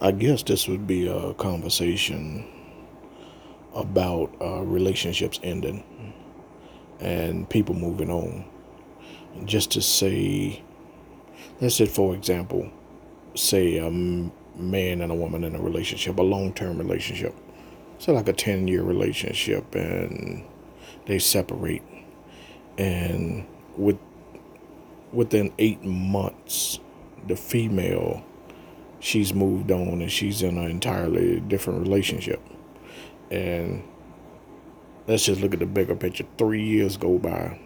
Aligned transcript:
I 0.00 0.10
guess 0.10 0.42
this 0.42 0.68
would 0.68 0.86
be 0.86 1.08
a 1.08 1.32
conversation 1.34 2.46
about 3.74 4.30
uh, 4.42 4.60
relationships 4.60 5.40
ending 5.42 5.82
and 7.00 7.48
people 7.48 7.74
moving 7.74 8.10
on. 8.10 8.44
Just 9.44 9.70
to 9.72 9.82
say, 9.82 10.62
let's 11.60 11.76
say, 11.76 11.86
for 11.86 12.14
example, 12.14 12.70
say 13.34 13.78
a 13.78 13.90
man 13.90 15.00
and 15.00 15.10
a 15.10 15.14
woman 15.14 15.44
in 15.44 15.54
a 15.54 15.60
relationship, 15.60 16.18
a 16.18 16.22
long 16.22 16.52
term 16.52 16.76
relationship. 16.76 17.34
So, 17.98 18.12
like 18.12 18.28
a 18.28 18.34
10 18.34 18.68
year 18.68 18.82
relationship, 18.82 19.74
and 19.74 20.44
they 21.06 21.18
separate. 21.18 21.82
And 22.76 23.46
with 23.76 23.98
within 25.12 25.52
eight 25.58 25.82
months, 25.82 26.80
the 27.26 27.36
female, 27.36 28.22
she's 29.00 29.34
moved 29.34 29.70
on 29.70 30.00
and 30.00 30.10
she's 30.10 30.42
in 30.42 30.58
an 30.58 30.70
entirely 30.70 31.40
different 31.40 31.80
relationship. 31.80 32.40
And 33.30 33.82
let's 35.06 35.24
just 35.24 35.40
look 35.40 35.52
at 35.54 35.60
the 35.60 35.66
bigger 35.66 35.96
picture. 35.96 36.24
Three 36.38 36.62
years 36.62 36.96
go 36.96 37.18
by, 37.18 37.58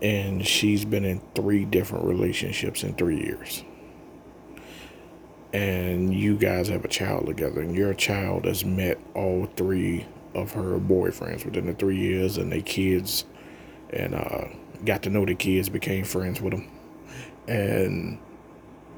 and 0.00 0.46
she's 0.46 0.84
been 0.84 1.04
in 1.04 1.20
three 1.34 1.64
different 1.64 2.04
relationships 2.04 2.82
in 2.82 2.94
three 2.94 3.20
years. 3.22 3.64
And 5.52 6.14
you 6.14 6.36
guys 6.36 6.68
have 6.68 6.84
a 6.84 6.88
child 6.88 7.26
together, 7.26 7.60
and 7.60 7.74
your 7.74 7.94
child 7.94 8.46
has 8.46 8.64
met 8.64 8.98
all 9.14 9.46
three 9.56 10.06
of 10.34 10.52
her 10.52 10.78
boyfriends 10.78 11.44
within 11.44 11.66
the 11.66 11.74
three 11.74 11.98
years, 11.98 12.38
and 12.38 12.50
their 12.50 12.62
kids, 12.62 13.26
and 13.90 14.14
uh, 14.14 14.46
got 14.84 15.02
to 15.02 15.10
know 15.10 15.26
the 15.26 15.34
kids, 15.34 15.68
became 15.68 16.04
friends 16.04 16.40
with 16.40 16.54
them, 16.54 16.70
and 17.48 18.18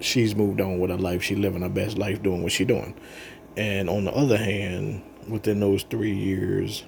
she's 0.01 0.35
moved 0.35 0.61
on 0.61 0.79
with 0.79 0.91
her 0.91 0.97
life. 0.97 1.23
She's 1.23 1.39
living 1.39 1.63
her 1.63 1.69
best 1.69 1.99
life, 1.99 2.23
doing 2.23 2.43
what 2.43 2.53
she's 2.53 2.67
doing. 2.67 2.95
And 3.57 3.89
on 3.89 4.05
the 4.05 4.13
other 4.13 4.37
hand, 4.37 5.03
within 5.29 5.61
those 5.61 5.85
three 5.85 6.15
years, 6.15 6.85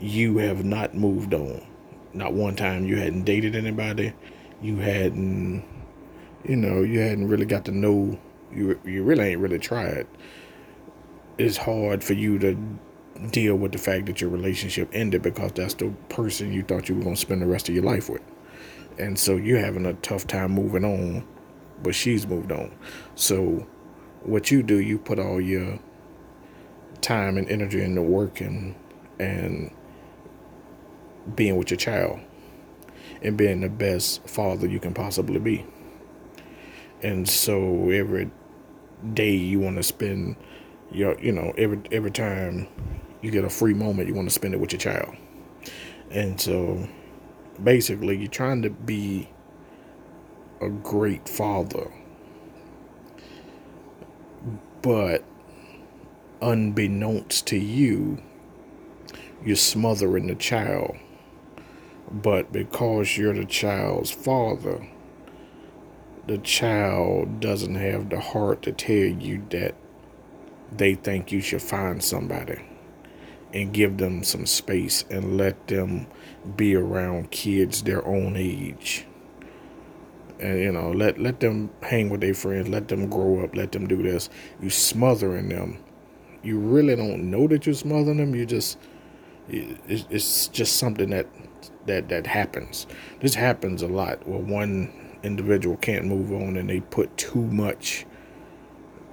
you 0.00 0.38
have 0.38 0.64
not 0.64 0.94
moved 0.94 1.34
on. 1.34 1.66
Not 2.12 2.34
one 2.34 2.56
time 2.56 2.84
you 2.84 2.96
hadn't 2.96 3.24
dated 3.24 3.56
anybody. 3.56 4.12
You 4.60 4.76
hadn't, 4.76 5.64
you 6.44 6.56
know, 6.56 6.82
you 6.82 7.00
hadn't 7.00 7.28
really 7.28 7.46
got 7.46 7.64
to 7.66 7.72
know. 7.72 8.18
You 8.52 8.78
you 8.84 9.02
really 9.02 9.30
ain't 9.30 9.40
really 9.40 9.58
tried. 9.58 10.06
It's 11.38 11.56
hard 11.56 12.04
for 12.04 12.12
you 12.12 12.38
to 12.40 12.78
deal 13.30 13.56
with 13.56 13.72
the 13.72 13.78
fact 13.78 14.06
that 14.06 14.20
your 14.20 14.30
relationship 14.30 14.90
ended 14.92 15.22
because 15.22 15.52
that's 15.52 15.74
the 15.74 15.90
person 16.08 16.52
you 16.52 16.62
thought 16.62 16.88
you 16.88 16.94
were 16.94 17.02
gonna 17.02 17.16
spend 17.16 17.42
the 17.42 17.46
rest 17.46 17.68
of 17.68 17.74
your 17.74 17.84
life 17.84 18.08
with, 18.10 18.22
and 18.98 19.18
so 19.18 19.36
you're 19.36 19.58
having 19.58 19.86
a 19.86 19.94
tough 19.94 20.26
time 20.26 20.52
moving 20.52 20.84
on, 20.84 21.26
but 21.82 21.94
she's 21.94 22.26
moved 22.26 22.52
on. 22.52 22.74
So, 23.14 23.66
what 24.22 24.50
you 24.50 24.62
do, 24.62 24.78
you 24.78 24.98
put 24.98 25.18
all 25.18 25.40
your 25.40 25.78
time 27.00 27.36
and 27.36 27.48
energy 27.48 27.82
into 27.82 28.02
working 28.02 28.76
and 29.18 29.70
being 31.34 31.56
with 31.56 31.70
your 31.70 31.78
child 31.78 32.20
and 33.22 33.36
being 33.36 33.60
the 33.60 33.68
best 33.68 34.26
father 34.28 34.66
you 34.66 34.80
can 34.80 34.94
possibly 34.94 35.38
be. 35.38 35.66
And 37.02 37.28
so 37.28 37.90
every 37.90 38.30
day 39.14 39.34
you 39.34 39.58
want 39.58 39.76
to 39.76 39.82
spend 39.82 40.36
your 40.92 41.18
you 41.20 41.32
know 41.32 41.52
every 41.56 41.80
every 41.90 42.10
time 42.10 42.68
you 43.22 43.30
get 43.30 43.44
a 43.44 43.50
free 43.50 43.74
moment 43.74 44.06
you 44.08 44.14
want 44.14 44.28
to 44.28 44.34
spend 44.34 44.54
it 44.54 44.60
with 44.60 44.72
your 44.72 44.80
child. 44.80 45.14
And 46.10 46.40
so 46.40 46.88
basically 47.62 48.16
you're 48.16 48.28
trying 48.28 48.62
to 48.62 48.70
be 48.70 49.28
a 50.62 50.68
great 50.68 51.28
father. 51.28 51.90
But 54.80 55.24
unbeknownst 56.40 57.46
to 57.48 57.58
you, 57.58 58.22
you're 59.44 59.56
smothering 59.56 60.26
the 60.26 60.34
child 60.34 60.96
but 62.12 62.52
because 62.52 63.16
you're 63.16 63.32
the 63.32 63.46
child's 63.46 64.10
father, 64.10 64.86
the 66.26 66.38
child 66.38 67.40
doesn't 67.40 67.74
have 67.74 68.10
the 68.10 68.20
heart 68.20 68.62
to 68.62 68.72
tell 68.72 68.94
you 68.94 69.46
that 69.50 69.74
they 70.70 70.94
think 70.94 71.32
you 71.32 71.40
should 71.40 71.62
find 71.62 72.04
somebody 72.04 72.60
and 73.54 73.72
give 73.72 73.96
them 73.96 74.22
some 74.22 74.46
space 74.46 75.04
and 75.10 75.38
let 75.38 75.68
them 75.68 76.06
be 76.56 76.74
around 76.74 77.30
kids 77.30 77.82
their 77.82 78.06
own 78.06 78.36
age. 78.36 79.06
And 80.42 80.58
you 80.58 80.72
know, 80.72 80.90
let 80.90 81.20
let 81.20 81.38
them 81.38 81.70
hang 81.82 82.10
with 82.10 82.20
their 82.20 82.34
friends, 82.34 82.68
let 82.68 82.88
them 82.88 83.08
grow 83.08 83.44
up, 83.44 83.54
let 83.54 83.70
them 83.70 83.86
do 83.86 84.02
this. 84.02 84.28
You 84.60 84.70
smothering 84.70 85.48
them. 85.48 85.78
You 86.42 86.58
really 86.58 86.96
don't 86.96 87.30
know 87.30 87.46
that 87.46 87.64
you're 87.64 87.76
smothering 87.76 88.16
them. 88.16 88.34
You 88.34 88.44
just 88.44 88.76
it's 89.48 90.48
just 90.48 90.76
something 90.76 91.10
that 91.10 91.28
that 91.86 92.08
that 92.08 92.26
happens. 92.26 92.88
This 93.20 93.36
happens 93.36 93.82
a 93.82 93.86
lot 93.86 94.26
where 94.26 94.40
one 94.40 94.92
individual 95.22 95.76
can't 95.76 96.06
move 96.06 96.32
on 96.32 96.56
and 96.56 96.68
they 96.68 96.80
put 96.80 97.16
too 97.16 97.42
much 97.42 98.04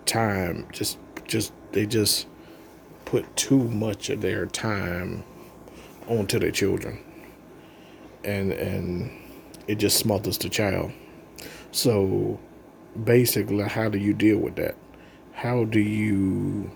time 0.07 0.65
just 0.71 0.97
just 1.27 1.53
they 1.71 1.85
just 1.85 2.25
put 3.05 3.35
too 3.35 3.63
much 3.65 4.09
of 4.09 4.21
their 4.21 4.47
time 4.47 5.23
onto 6.07 6.39
their 6.39 6.49
children 6.49 6.99
and 8.23 8.51
and 8.53 9.11
it 9.67 9.75
just 9.75 9.97
smothers 9.97 10.39
the 10.39 10.49
child 10.49 10.91
so 11.71 12.39
basically 13.03 13.63
how 13.63 13.89
do 13.89 13.97
you 13.97 14.13
deal 14.13 14.37
with 14.37 14.55
that 14.55 14.75
how 15.33 15.63
do 15.65 15.79
you 15.79 16.71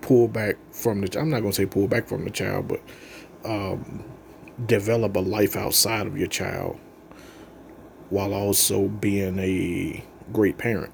pull 0.00 0.28
back 0.28 0.56
from 0.72 1.00
the 1.00 1.18
i'm 1.18 1.30
not 1.30 1.40
to 1.40 1.52
say 1.52 1.66
pull 1.66 1.88
back 1.88 2.06
from 2.06 2.24
the 2.24 2.30
child 2.30 2.68
but 2.68 2.80
um, 3.44 4.04
develop 4.66 5.16
a 5.16 5.20
life 5.20 5.56
outside 5.56 6.06
of 6.06 6.16
your 6.16 6.28
child 6.28 6.78
while 8.10 8.32
also 8.32 8.88
being 8.88 9.38
a 9.38 10.04
great 10.32 10.58
parent. 10.58 10.92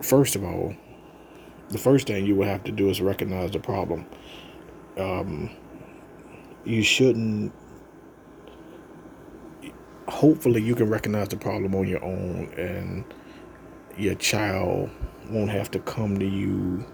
First 0.00 0.34
of 0.34 0.44
all, 0.44 0.74
the 1.70 1.78
first 1.78 2.06
thing 2.06 2.26
you 2.26 2.34
would 2.36 2.48
have 2.48 2.64
to 2.64 2.72
do 2.72 2.90
is 2.90 3.00
recognize 3.00 3.52
the 3.52 3.60
problem. 3.60 4.06
Um, 4.98 5.50
you 6.64 6.82
shouldn't. 6.82 7.52
Hopefully, 10.12 10.62
you 10.62 10.74
can 10.74 10.88
recognize 10.88 11.28
the 11.28 11.36
problem 11.36 11.74
on 11.74 11.88
your 11.88 12.04
own, 12.04 12.52
and 12.56 13.04
your 13.96 14.14
child 14.14 14.90
won't 15.30 15.50
have 15.50 15.70
to 15.70 15.78
come 15.80 16.18
to 16.18 16.26
you 16.26 16.84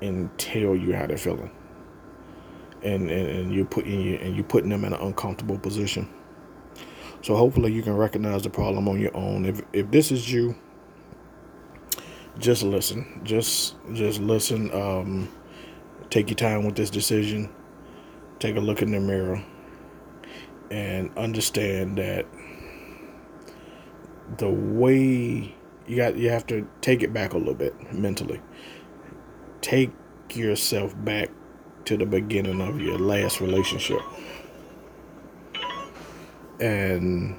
and 0.00 0.30
tell 0.38 0.74
you 0.74 0.94
how 0.94 1.06
they're 1.06 1.16
feeling 1.16 1.50
and, 2.82 3.10
and, 3.10 3.28
and 3.28 3.54
you're 3.54 3.64
putting 3.64 4.00
you 4.00 4.16
and 4.16 4.34
you're 4.34 4.44
putting 4.44 4.70
them 4.70 4.84
in 4.84 4.92
an 4.92 5.00
uncomfortable 5.00 5.58
position. 5.58 6.08
So 7.22 7.34
hopefully 7.34 7.72
you 7.72 7.82
can 7.82 7.96
recognize 7.96 8.42
the 8.42 8.50
problem 8.50 8.88
on 8.88 9.00
your 9.00 9.16
own. 9.16 9.44
If 9.44 9.62
if 9.72 9.90
this 9.90 10.12
is 10.12 10.30
you, 10.30 10.54
just 12.38 12.62
listen. 12.62 13.20
Just 13.24 13.74
just 13.92 14.20
listen. 14.20 14.72
Um, 14.72 15.28
take 16.10 16.28
your 16.28 16.36
time 16.36 16.64
with 16.64 16.76
this 16.76 16.90
decision. 16.90 17.50
Take 18.38 18.56
a 18.56 18.60
look 18.60 18.82
in 18.82 18.92
the 18.92 19.00
mirror 19.00 19.42
and 20.70 21.16
understand 21.16 21.98
that 21.98 22.26
the 24.38 24.50
way 24.50 25.54
you 25.86 25.96
got 25.96 26.16
you 26.16 26.30
have 26.30 26.46
to 26.46 26.68
take 26.80 27.02
it 27.02 27.12
back 27.12 27.32
a 27.32 27.38
little 27.38 27.54
bit 27.54 27.92
mentally. 27.92 28.40
Take 29.60 29.92
yourself 30.34 30.94
back 31.04 31.30
to 31.84 31.96
the 31.96 32.06
beginning 32.06 32.60
of 32.60 32.80
your 32.80 32.98
last 32.98 33.40
relationship. 33.40 34.00
And 36.60 37.38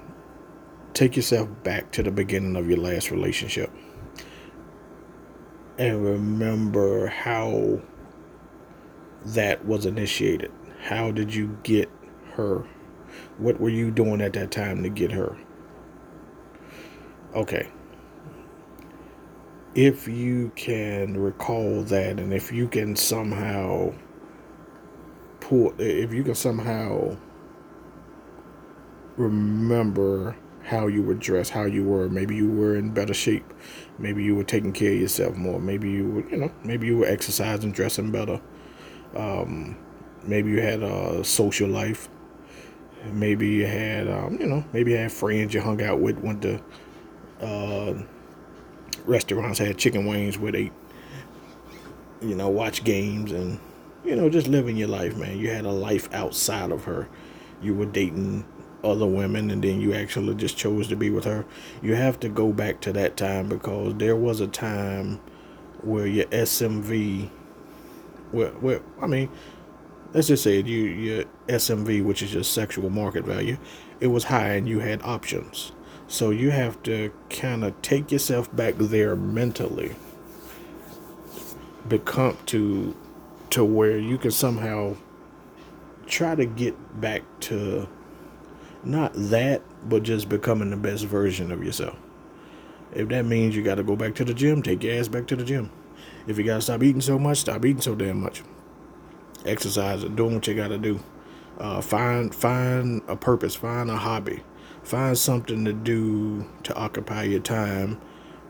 take 0.94 1.16
yourself 1.16 1.50
back 1.64 1.92
to 1.92 2.04
the 2.04 2.12
beginning 2.12 2.56
of 2.56 2.68
your 2.70 2.78
last 2.78 3.12
relationship. 3.12 3.72
And 5.78 6.04
remember 6.04 7.08
how 7.08 7.82
that 9.26 9.66
was 9.66 9.86
initiated. 9.86 10.52
How 10.82 11.12
did 11.12 11.34
you 11.34 11.58
get 11.64 11.90
her? 12.34 12.66
What 13.38 13.60
were 13.60 13.70
you 13.70 13.92
doing 13.92 14.22
at 14.22 14.34
that 14.34 14.52
time 14.52 14.84
to 14.84 14.90
get 14.90 15.12
her? 15.12 15.38
Okay. 17.36 17.70
If 19.76 20.08
you 20.08 20.52
can 20.56 21.18
recall 21.18 21.84
that, 21.84 22.20
and 22.20 22.34
if 22.34 22.52
you 22.52 22.68
can 22.68 22.96
somehow 22.96 23.94
pull 25.40 25.74
if 25.80 26.12
you 26.12 26.24
can 26.24 26.36
somehow 26.36 27.16
remember 29.18 30.36
how 30.64 30.88
you 30.88 31.02
were 31.02 31.14
dressed, 31.14 31.52
how 31.52 31.64
you 31.64 31.84
were. 31.84 32.10
Maybe 32.10 32.36
you 32.36 32.50
were 32.50 32.76
in 32.76 32.92
better 32.92 33.14
shape. 33.14 33.54
Maybe 33.98 34.24
you 34.24 34.36
were 34.36 34.44
taking 34.44 34.74
care 34.74 34.92
of 34.92 35.00
yourself 35.00 35.36
more. 35.36 35.60
Maybe 35.60 35.90
you 35.90 36.10
were, 36.10 36.30
you 36.30 36.38
know, 36.38 36.52
maybe 36.64 36.88
you 36.88 36.98
were 36.98 37.08
exercising, 37.08 37.72
dressing 37.72 38.12
better. 38.12 38.42
Um, 39.16 39.78
maybe 40.24 40.52
you 40.52 40.62
had 40.62 40.84
a 40.84 41.24
social 41.24 41.70
life. 41.70 42.10
Maybe 43.06 43.48
you 43.48 43.66
had, 43.66 44.10
um, 44.10 44.38
you 44.40 44.48
know, 44.48 44.66
maybe 44.74 44.92
you 44.92 44.98
had 44.98 45.12
friends 45.12 45.54
you 45.54 45.62
hung 45.62 45.82
out 45.82 46.00
with, 46.00 46.18
went 46.20 46.42
to 46.42 46.60
uh, 47.42 47.94
restaurants 49.06 49.60
had 49.60 49.78
chicken 49.78 50.06
wings 50.06 50.38
where 50.38 50.52
they, 50.52 50.72
you 52.22 52.36
know, 52.36 52.50
watch 52.50 52.84
games 52.84 53.32
and, 53.32 53.60
you 54.04 54.16
know, 54.16 54.30
just 54.30 54.48
living 54.48 54.78
your 54.78 54.88
life, 54.88 55.16
man. 55.16 55.38
You 55.38 55.50
had 55.50 55.66
a 55.66 55.72
life 55.72 56.12
outside 56.14 56.72
of 56.72 56.84
her. 56.86 57.08
You 57.62 57.76
were 57.76 57.86
dating 57.86 58.46
other 58.84 59.06
women 59.06 59.52
and 59.52 59.64
then 59.64 59.82
you 59.82 59.94
actually 59.94 60.36
just 60.36 60.58
chose 60.58 60.88
to 60.88 60.96
be 60.96 61.10
with 61.10 61.26
her. 61.26 61.46
You 61.82 61.96
have 61.96 62.20
to 62.22 62.30
go 62.30 62.52
back 62.52 62.82
to 62.82 62.94
that 62.94 63.18
time 63.18 63.50
because 63.50 63.96
there 63.96 64.16
was 64.16 64.40
a 64.40 64.48
time 64.48 65.20
where 65.82 66.08
your 66.08 66.26
SMV, 66.26 67.30
well, 68.32 68.54
well 68.62 68.82
I 69.02 69.08
mean, 69.08 69.30
let's 70.18 70.30
just 70.30 70.44
say 70.44 70.60
you 70.60 70.80
your 70.86 71.26
SMV, 71.48 72.04
which 72.04 72.24
is 72.24 72.34
your 72.34 72.44
sexual 72.44 72.90
market 72.90 73.24
value, 73.24 73.56
it 74.00 74.08
was 74.08 74.24
high 74.24 74.54
and 74.56 74.68
you 74.68 74.80
had 74.80 75.00
options. 75.04 75.72
So 76.08 76.32
you 76.32 76.50
have 76.50 76.82
to 76.84 77.14
kind 77.30 77.64
of 77.64 77.80
take 77.84 78.12
yourself 78.12 78.54
back 78.56 78.74
there 78.80 79.16
mentally, 79.16 79.96
become 81.88 82.36
to 82.48 82.96
to 83.52 83.64
where 83.64 84.00
you 84.00 84.18
can 84.18 84.32
somehow 84.32 84.98
try 86.08 86.34
to 86.34 86.48
get 86.48 87.00
back 87.00 87.22
to 87.42 87.88
not 88.84 89.12
that, 89.14 89.62
but 89.88 90.02
just 90.02 90.30
becoming 90.30 90.72
the 90.72 90.78
best 90.78 91.06
version 91.06 91.52
of 91.52 91.64
yourself. 91.64 91.96
If 92.92 93.10
that 93.10 93.26
means 93.26 93.56
you 93.56 93.62
got 93.62 93.76
to 93.76 93.84
go 93.84 93.96
back 93.96 94.16
to 94.16 94.26
the 94.26 94.34
gym, 94.34 94.64
take 94.64 94.82
your 94.82 94.98
ass 94.98 95.08
back 95.08 95.28
to 95.28 95.36
the 95.36 95.44
gym. 95.44 95.70
If 96.26 96.40
you 96.40 96.44
got 96.44 96.56
to 96.56 96.62
stop 96.62 96.82
eating 96.82 97.02
so 97.02 97.20
much, 97.20 97.38
stop 97.38 97.64
eating 97.64 97.82
so 97.82 97.94
damn 97.94 98.20
much. 98.20 98.42
Exercise 99.48 100.04
and 100.04 100.16
doing 100.16 100.36
what 100.36 100.48
you 100.48 100.54
got 100.54 100.70
to 100.70 100.78
do. 100.78 101.00
Uh, 101.58 101.82
find 101.82 102.34
find 102.34 103.02
a 103.08 103.16
purpose, 103.16 103.56
find 103.56 103.90
a 103.90 103.98
hobby, 103.98 104.44
find 104.84 105.18
something 105.18 105.66
to 105.66 105.74
do 105.74 106.46
to 106.64 106.76
occupy 106.76 107.24
your 107.24 107.40
time 107.40 108.00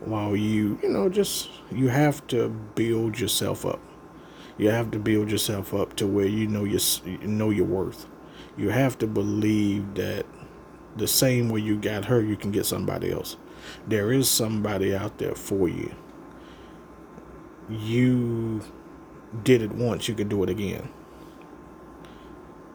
while 0.00 0.36
you 0.36 0.78
you 0.82 0.88
know 0.88 1.08
just 1.08 1.50
you 1.70 1.88
have 1.88 2.26
to 2.28 2.48
build 2.48 3.18
yourself 3.18 3.64
up. 3.64 3.80
You 4.58 4.70
have 4.70 4.90
to 4.90 4.98
build 4.98 5.30
yourself 5.30 5.72
up 5.72 5.94
to 5.96 6.06
where 6.06 6.26
you 6.26 6.46
know 6.46 6.64
your 6.64 6.80
you 7.04 7.18
know 7.18 7.50
your 7.50 7.66
worth. 7.66 8.06
You 8.56 8.70
have 8.70 8.98
to 8.98 9.06
believe 9.06 9.94
that 9.94 10.26
the 10.96 11.08
same 11.08 11.48
way 11.48 11.60
you 11.60 11.78
got 11.78 12.06
her, 12.06 12.20
you 12.20 12.36
can 12.36 12.50
get 12.50 12.66
somebody 12.66 13.10
else. 13.10 13.36
There 13.86 14.12
is 14.12 14.28
somebody 14.28 14.94
out 14.94 15.18
there 15.18 15.34
for 15.34 15.68
you. 15.68 15.94
You 17.68 18.62
did 19.42 19.62
it 19.62 19.72
once, 19.72 20.08
you 20.08 20.14
can 20.14 20.28
do 20.28 20.42
it 20.42 20.50
again. 20.50 20.88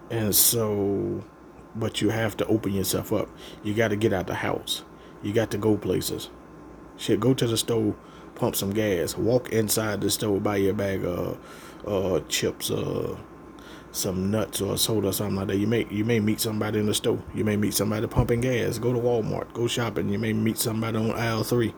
And 0.09 0.35
so, 0.35 1.23
but 1.75 2.01
you 2.01 2.09
have 2.09 2.37
to 2.37 2.45
open 2.45 2.73
yourself 2.73 3.11
up. 3.11 3.29
You 3.63 3.73
got 3.73 3.89
to 3.89 3.95
get 3.95 4.13
out 4.13 4.27
the 4.27 4.35
house. 4.35 4.83
You 5.23 5.33
got 5.33 5.51
to 5.51 5.57
go 5.57 5.77
places. 5.77 6.29
Shit, 6.97 7.19
go 7.19 7.33
to 7.33 7.47
the 7.47 7.57
store, 7.57 7.95
pump 8.35 8.55
some 8.55 8.71
gas, 8.71 9.17
walk 9.17 9.49
inside 9.49 10.01
the 10.01 10.09
store, 10.09 10.39
buy 10.39 10.57
your 10.57 10.73
bag 10.73 11.03
of 11.03 11.37
uh, 11.87 12.19
chips, 12.27 12.69
uh, 12.69 13.17
some 13.91 14.31
nuts 14.31 14.59
or 14.61 14.77
soda 14.77 15.09
or 15.09 15.13
something 15.13 15.35
like 15.35 15.47
that. 15.47 15.57
You 15.57 15.67
may 15.67 15.87
you 15.89 16.03
may 16.03 16.19
meet 16.19 16.39
somebody 16.39 16.79
in 16.79 16.87
the 16.87 16.93
store. 16.93 17.21
You 17.33 17.45
may 17.45 17.57
meet 17.57 17.73
somebody 17.73 18.05
pumping 18.07 18.41
gas. 18.41 18.79
Go 18.79 18.91
to 18.91 18.99
Walmart. 18.99 19.53
Go 19.53 19.67
shopping. 19.67 20.09
You 20.09 20.19
may 20.19 20.33
meet 20.33 20.57
somebody 20.57 20.97
on 20.97 21.11
aisle 21.11 21.43
three. 21.43 21.73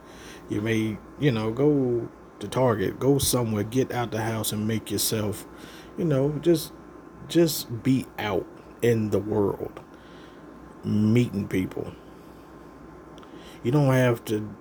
You 0.49 0.61
may 0.61 0.97
you 1.19 1.31
know 1.31 1.51
go 1.51 2.09
to 2.39 2.47
Target. 2.47 2.99
Go 2.99 3.17
somewhere. 3.17 3.63
Get 3.63 3.91
out 3.91 4.11
the 4.11 4.21
house 4.21 4.51
and 4.51 4.67
make 4.67 4.91
yourself, 4.91 5.45
you 5.97 6.05
know, 6.05 6.31
just 6.41 6.71
just 7.27 7.83
be 7.83 8.05
out 8.19 8.45
in 8.81 9.09
the 9.09 9.19
world, 9.19 9.79
meeting 10.83 11.47
people. 11.47 11.91
You 13.63 13.71
don't 13.71 13.91
have 13.91 14.23
to 14.25 14.55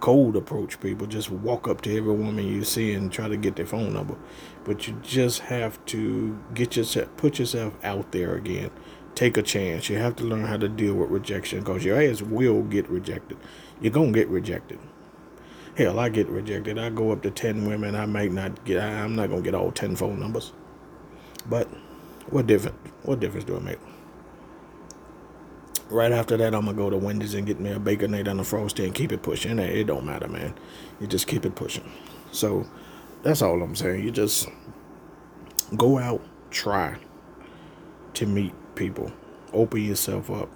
cold 0.00 0.36
approach 0.36 0.80
people. 0.80 1.06
Just 1.06 1.30
walk 1.30 1.68
up 1.68 1.80
to 1.82 1.96
every 1.96 2.14
woman 2.14 2.46
you 2.46 2.64
see 2.64 2.92
and 2.94 3.12
try 3.12 3.28
to 3.28 3.36
get 3.36 3.56
their 3.56 3.66
phone 3.66 3.92
number. 3.92 4.16
But 4.64 4.86
you 4.86 4.98
just 5.02 5.40
have 5.40 5.84
to 5.86 6.38
get 6.54 6.76
yourself, 6.76 7.08
put 7.16 7.38
yourself 7.38 7.74
out 7.84 8.12
there 8.12 8.34
again. 8.34 8.70
Take 9.14 9.36
a 9.36 9.42
chance. 9.42 9.88
You 9.88 9.96
have 9.98 10.16
to 10.16 10.24
learn 10.24 10.44
how 10.44 10.56
to 10.58 10.68
deal 10.68 10.94
with 10.94 11.10
rejection 11.10 11.60
because 11.60 11.84
your 11.84 12.00
ass 12.00 12.22
will 12.22 12.62
get 12.62 12.88
rejected. 12.88 13.36
You're 13.80 13.92
gonna 13.92 14.12
get 14.12 14.28
rejected. 14.28 14.78
Hell, 15.78 16.00
I 16.00 16.08
get 16.08 16.26
rejected. 16.26 16.76
I 16.76 16.90
go 16.90 17.12
up 17.12 17.22
to 17.22 17.30
ten 17.30 17.64
women. 17.64 17.94
I 17.94 18.04
might 18.04 18.32
not 18.32 18.64
get. 18.64 18.82
I'm 18.82 19.14
not 19.14 19.30
gonna 19.30 19.42
get 19.42 19.54
all 19.54 19.70
ten 19.70 19.94
phone 19.94 20.18
numbers. 20.18 20.52
But 21.48 21.68
what 22.30 22.48
difference? 22.48 22.76
What 23.04 23.20
difference 23.20 23.44
do 23.44 23.54
it 23.54 23.62
make? 23.62 23.78
Right 25.88 26.10
after 26.10 26.36
that, 26.36 26.52
I'm 26.52 26.64
gonna 26.64 26.76
go 26.76 26.90
to 26.90 26.96
Wendy's 26.96 27.34
and 27.34 27.46
get 27.46 27.60
me 27.60 27.70
a 27.70 27.78
baconator 27.78 28.28
on 28.28 28.38
the 28.38 28.44
frosty 28.44 28.86
and 28.86 28.92
keep 28.92 29.12
it 29.12 29.22
pushing. 29.22 29.60
It 29.60 29.84
don't 29.84 30.04
matter, 30.04 30.26
man. 30.26 30.52
You 31.00 31.06
just 31.06 31.28
keep 31.28 31.46
it 31.46 31.54
pushing. 31.54 31.88
So 32.32 32.66
that's 33.22 33.40
all 33.40 33.62
I'm 33.62 33.76
saying. 33.76 34.02
You 34.02 34.10
just 34.10 34.48
go 35.76 35.96
out, 35.96 36.20
try 36.50 36.96
to 38.14 38.26
meet 38.26 38.52
people, 38.74 39.12
open 39.52 39.80
yourself 39.84 40.28
up. 40.28 40.50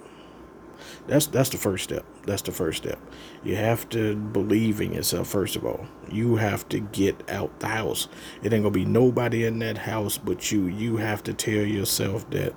That's 1.07 1.27
that's 1.27 1.49
the 1.49 1.57
first 1.57 1.83
step. 1.83 2.05
That's 2.25 2.41
the 2.41 2.51
first 2.51 2.83
step. 2.83 2.99
You 3.43 3.55
have 3.55 3.89
to 3.89 4.15
believe 4.15 4.81
in 4.81 4.93
yourself 4.93 5.27
first 5.27 5.55
of 5.55 5.65
all. 5.65 5.85
You 6.09 6.37
have 6.37 6.67
to 6.69 6.79
get 6.79 7.29
out 7.29 7.59
the 7.59 7.67
house. 7.67 8.07
It 8.41 8.53
ain't 8.53 8.63
gonna 8.63 8.71
be 8.71 8.85
nobody 8.85 9.45
in 9.45 9.59
that 9.59 9.79
house 9.79 10.17
but 10.17 10.51
you. 10.51 10.67
You 10.67 10.97
have 10.97 11.23
to 11.23 11.33
tell 11.33 11.65
yourself 11.65 12.29
that 12.29 12.53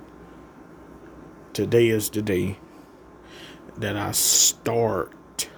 today 1.53 1.87
is 1.89 2.09
the 2.09 2.21
day 2.21 2.57
that 3.77 3.95
I 3.95 4.11
start. 4.11 5.49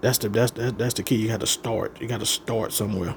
That's 0.00 0.18
the 0.18 0.28
that's 0.28 0.52
that, 0.52 0.78
that's 0.78 0.94
the 0.94 1.02
key. 1.02 1.16
You 1.16 1.28
got 1.28 1.40
to 1.40 1.46
start. 1.46 2.00
You 2.00 2.06
got 2.06 2.20
to 2.20 2.26
start 2.26 2.72
somewhere. 2.72 3.16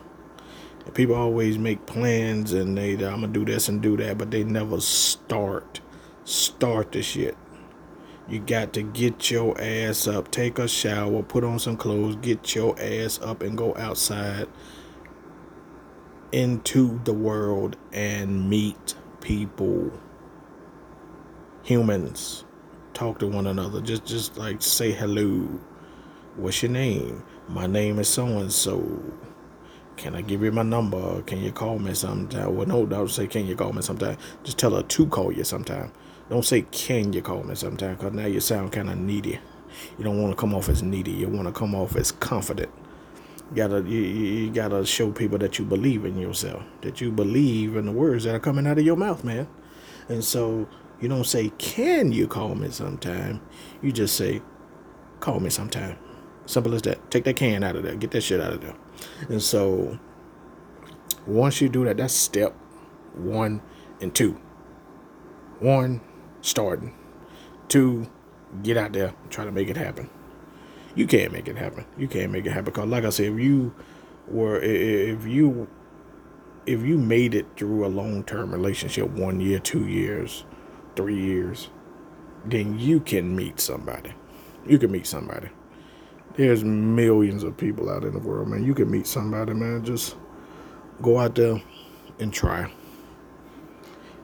People 0.94 1.16
always 1.16 1.57
make 1.57 1.86
plans 1.86 2.54
and 2.54 2.77
they 2.77 2.94
I'm 2.94 3.21
gonna 3.21 3.27
do 3.27 3.45
this 3.45 3.69
and 3.69 3.81
do 3.81 3.95
that, 3.98 4.18
but 4.18 4.31
they 4.31 4.44
never 4.44 4.80
start. 4.81 5.81
Start 6.24 6.92
the 6.92 7.01
shit. 7.01 7.38
You 8.30 8.40
got 8.40 8.74
to 8.74 8.84
get 8.84 9.31
your 9.31 9.60
ass 9.60 10.08
up, 10.08 10.30
take 10.30 10.60
a 10.60 10.68
shower, 10.68 11.24
put 11.24 11.44
on 11.44 11.58
some 11.58 11.76
clothes, 11.76 12.16
get 12.18 12.54
your 12.54 12.76
ass 12.80 13.20
up 13.24 13.42
and 13.42 13.58
go 13.58 13.76
outside 13.76 14.48
into 16.31 17.02
the 17.06 17.14
world 17.14 17.76
and 17.92 18.48
meet 18.48 18.94
people. 19.20 19.92
Humans 21.64 22.46
talk 22.94 23.18
to 23.20 23.28
one 23.28 23.48
another. 23.48 23.81
Just 23.81 24.06
just 24.06 24.38
like 24.38 24.62
say 24.62 24.92
hello. 24.92 25.60
What's 26.36 26.62
your 26.62 26.72
name? 26.72 27.24
My 27.48 27.66
name 27.66 27.98
is 27.98 28.09
so 28.09 28.28
and 28.28 28.54
so. 28.54 29.02
Can 29.98 30.16
I 30.16 30.21
give 30.21 30.44
you 30.44 30.52
my 30.52 30.62
number? 30.62 31.21
Can 31.24 31.40
you 31.40 31.52
call 31.52 31.80
me 31.80 31.95
sometime? 31.95 32.56
Well, 32.56 32.68
no, 32.68 32.86
don't 32.86 33.09
say 33.09 33.26
can 33.26 33.48
you 33.48 33.56
call 33.56 33.74
me 33.74 33.81
sometime. 33.81 34.18
Just 34.44 34.59
tell 34.59 34.76
her 34.76 34.83
to 34.83 35.07
call 35.07 35.31
you 35.31 35.44
sometime. 35.44 35.92
Don't 36.30 36.45
say 36.45 36.62
can 36.71 37.12
you 37.14 37.21
call 37.21 37.44
me 37.44 37.56
sometime 37.56 37.95
because 37.95 38.14
now 38.14 38.26
you 38.26 38.40
sound 38.40 38.71
kind 38.71 38.90
of 38.90 38.98
needy. 38.98 39.40
You 39.98 40.04
don't 40.04 40.21
want 40.21 40.31
to 40.31 40.40
come 40.40 40.54
off 40.54 40.69
as 40.69 40.83
needy. 40.83 41.12
You 41.12 41.28
want 41.28 41.48
to 41.48 41.52
come 41.52 41.74
off 41.74 41.95
as 41.95 42.12
confident. 42.12 42.71
You 43.50 43.56
gotta 43.56 43.81
you, 43.81 44.00
you 44.00 44.52
gotta 44.52 44.86
show 44.86 45.12
people 45.12 45.40
that 45.40 45.57
you 45.57 45.66
believe 45.66 46.06
in 46.06 46.18
yourself, 46.18 46.64
that 46.81 47.02
you 47.02 47.12
believe 47.12 47.76
in 47.76 47.88
the 47.88 47.92
words 47.92 48.26
that 48.26 48.36
are 48.36 48.40
coming 48.40 48.68
out 48.68 48.78
of 48.78 48.86
your 48.86 48.95
mouth, 48.95 49.24
man. 49.24 49.48
And 50.07 50.24
so 50.24 50.68
you 51.00 51.07
don't 51.07 51.26
say, 51.26 51.50
Can 51.57 52.12
you 52.12 52.28
call 52.28 52.56
me 52.56 52.69
sometime? 52.69 53.42
You 53.81 53.92
just 53.92 54.16
say, 54.16 54.42
Call 55.19 55.40
me 55.40 55.50
sometime. 55.50 55.98
Simple 56.45 56.74
as 56.74 56.81
that. 56.83 57.12
Take 57.12 57.24
that 57.26 57.36
can 57.36 57.64
out 57.64 57.76
of 57.76 57.83
there. 57.83 57.95
Get 57.95 58.12
that 58.12 58.21
shit 58.21 58.42
out 58.42 58.54
of 58.54 58.62
there. 58.62 58.76
And 59.30 59.42
so 59.42 60.00
once 61.26 61.62
you 61.62 61.69
do 61.69 61.86
that, 61.86 61.98
that's 61.98 62.14
step 62.14 62.54
one 63.14 63.62
and 64.02 64.14
two. 64.14 64.40
One, 65.59 66.02
starting. 66.42 66.96
Two, 67.68 68.10
get 68.64 68.78
out 68.78 68.94
there 68.94 69.14
try 69.30 69.46
to 69.46 69.52
make 69.52 69.69
it 69.69 69.78
happen. 69.78 70.10
You 70.96 71.08
can't 71.08 71.31
make 71.31 71.48
it 71.48 71.58
happen. 71.58 71.86
You 71.98 72.08
can't 72.08 72.31
make 72.31 72.46
it 72.46 72.52
happen 72.52 72.66
because, 72.66 72.88
like 72.88 73.06
I 73.06 73.10
said, 73.10 73.34
if 73.34 73.40
you 73.40 73.74
were, 74.28 74.60
if 74.60 75.26
you, 75.26 75.68
if 76.66 76.81
you 76.81 76.98
made 76.98 77.36
it 77.36 77.46
through 77.58 77.86
a 77.86 77.88
long 77.88 78.24
term 78.24 78.52
relationship, 78.52 79.10
one 79.10 79.40
year, 79.40 79.60
two 79.60 79.88
years, 79.88 80.46
three 80.96 81.19
years, 81.19 81.69
then 82.46 82.80
you 82.80 83.00
can 83.00 83.36
meet 83.36 83.60
somebody. 83.60 84.14
You 84.68 84.78
can 84.78 84.92
meet 84.92 85.08
somebody. 85.08 85.50
There's 86.36 86.64
millions 86.64 87.44
of 87.44 87.58
people 87.58 87.90
out 87.90 88.04
in 88.04 88.14
the 88.14 88.19
world, 88.19 88.50
man. 88.50 88.64
You 88.64 88.74
can 88.74 88.90
meet 88.90 89.08
somebody, 89.08 89.54
man. 89.54 89.84
Just 89.84 90.16
go 91.02 91.19
out 91.19 91.36
there 91.36 91.62
and 92.19 92.34
try. 92.34 92.72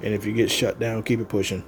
And 0.01 0.13
if 0.13 0.25
you 0.25 0.33
get 0.33 0.51
shut 0.51 0.79
down, 0.79 1.03
keep 1.03 1.19
it 1.19 1.29
pushing. 1.29 1.63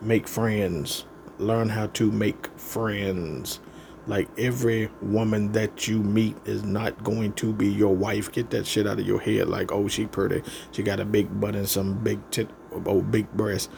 Make 0.00 0.26
friends. 0.26 1.04
Learn 1.38 1.68
how 1.68 1.86
to 1.88 2.10
make 2.10 2.46
friends. 2.58 3.60
Like 4.06 4.28
every 4.38 4.90
woman 5.02 5.52
that 5.52 5.86
you 5.86 6.02
meet 6.02 6.36
is 6.44 6.64
not 6.64 7.04
going 7.04 7.32
to 7.34 7.52
be 7.52 7.68
your 7.68 7.94
wife. 7.94 8.32
Get 8.32 8.50
that 8.50 8.66
shit 8.66 8.86
out 8.86 8.98
of 8.98 9.06
your 9.06 9.20
head. 9.20 9.48
Like, 9.48 9.70
oh, 9.72 9.88
she 9.88 10.06
pretty. 10.06 10.42
She 10.72 10.82
got 10.82 11.00
a 11.00 11.04
big 11.04 11.40
butt 11.40 11.54
and 11.54 11.68
some 11.68 12.02
big 12.02 12.18
tit, 12.30 12.48
oh, 12.86 13.02
big 13.02 13.30
breast. 13.32 13.70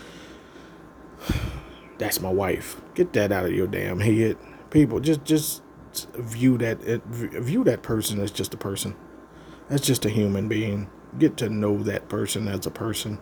That's 1.99 2.21
my 2.21 2.31
wife. 2.31 2.81
Get 2.95 3.13
that 3.15 3.33
out 3.33 3.47
of 3.47 3.53
your 3.53 3.67
damn 3.67 4.01
head. 4.01 4.37
People 4.71 5.01
just 5.01 5.25
just 5.25 5.63
view 6.15 6.57
that 6.59 6.79
eh, 6.87 6.99
view 7.05 7.65
that 7.65 7.83
person 7.83 8.21
as 8.21 8.31
just 8.31 8.55
a 8.55 8.57
person. 8.57 8.97
That's 9.69 9.87
just 9.87 10.05
a 10.05 10.11
human 10.11 10.49
being. 10.49 10.89
Get 11.19 11.37
to 11.39 11.49
know 11.49 11.83
that 11.83 12.09
person 12.09 12.49
as 12.49 12.67
a 12.67 12.71
person. 12.71 13.19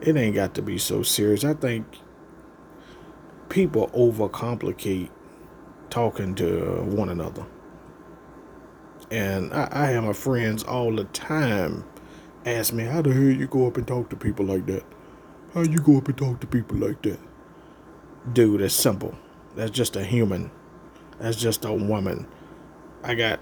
It 0.00 0.16
ain't 0.16 0.34
got 0.34 0.54
to 0.54 0.62
be 0.62 0.78
so 0.78 1.02
serious. 1.02 1.44
I 1.44 1.54
think 1.54 1.86
people 3.48 3.88
overcomplicate 3.88 5.10
talking 5.90 6.34
to 6.36 6.82
one 6.82 7.08
another. 7.08 7.46
And 9.10 9.52
I, 9.52 9.68
I 9.70 9.86
have 9.86 10.04
my 10.04 10.12
friends 10.12 10.62
all 10.62 10.94
the 10.94 11.04
time 11.04 11.84
ask 12.44 12.72
me, 12.72 12.84
how 12.84 13.02
the 13.02 13.12
hell 13.12 13.22
you 13.22 13.46
go 13.46 13.66
up 13.66 13.76
and 13.76 13.86
talk 13.86 14.08
to 14.10 14.16
people 14.16 14.46
like 14.46 14.66
that? 14.66 14.84
How 15.54 15.62
you 15.62 15.78
go 15.78 15.96
up 15.96 16.08
and 16.08 16.16
talk 16.16 16.40
to 16.40 16.46
people 16.46 16.76
like 16.76 17.02
that? 17.02 17.18
Dude, 18.32 18.60
it's 18.60 18.74
simple. 18.74 19.16
That's 19.54 19.70
just 19.70 19.96
a 19.96 20.04
human. 20.04 20.50
That's 21.18 21.36
just 21.36 21.64
a 21.64 21.72
woman. 21.72 22.26
I 23.02 23.14
got 23.14 23.40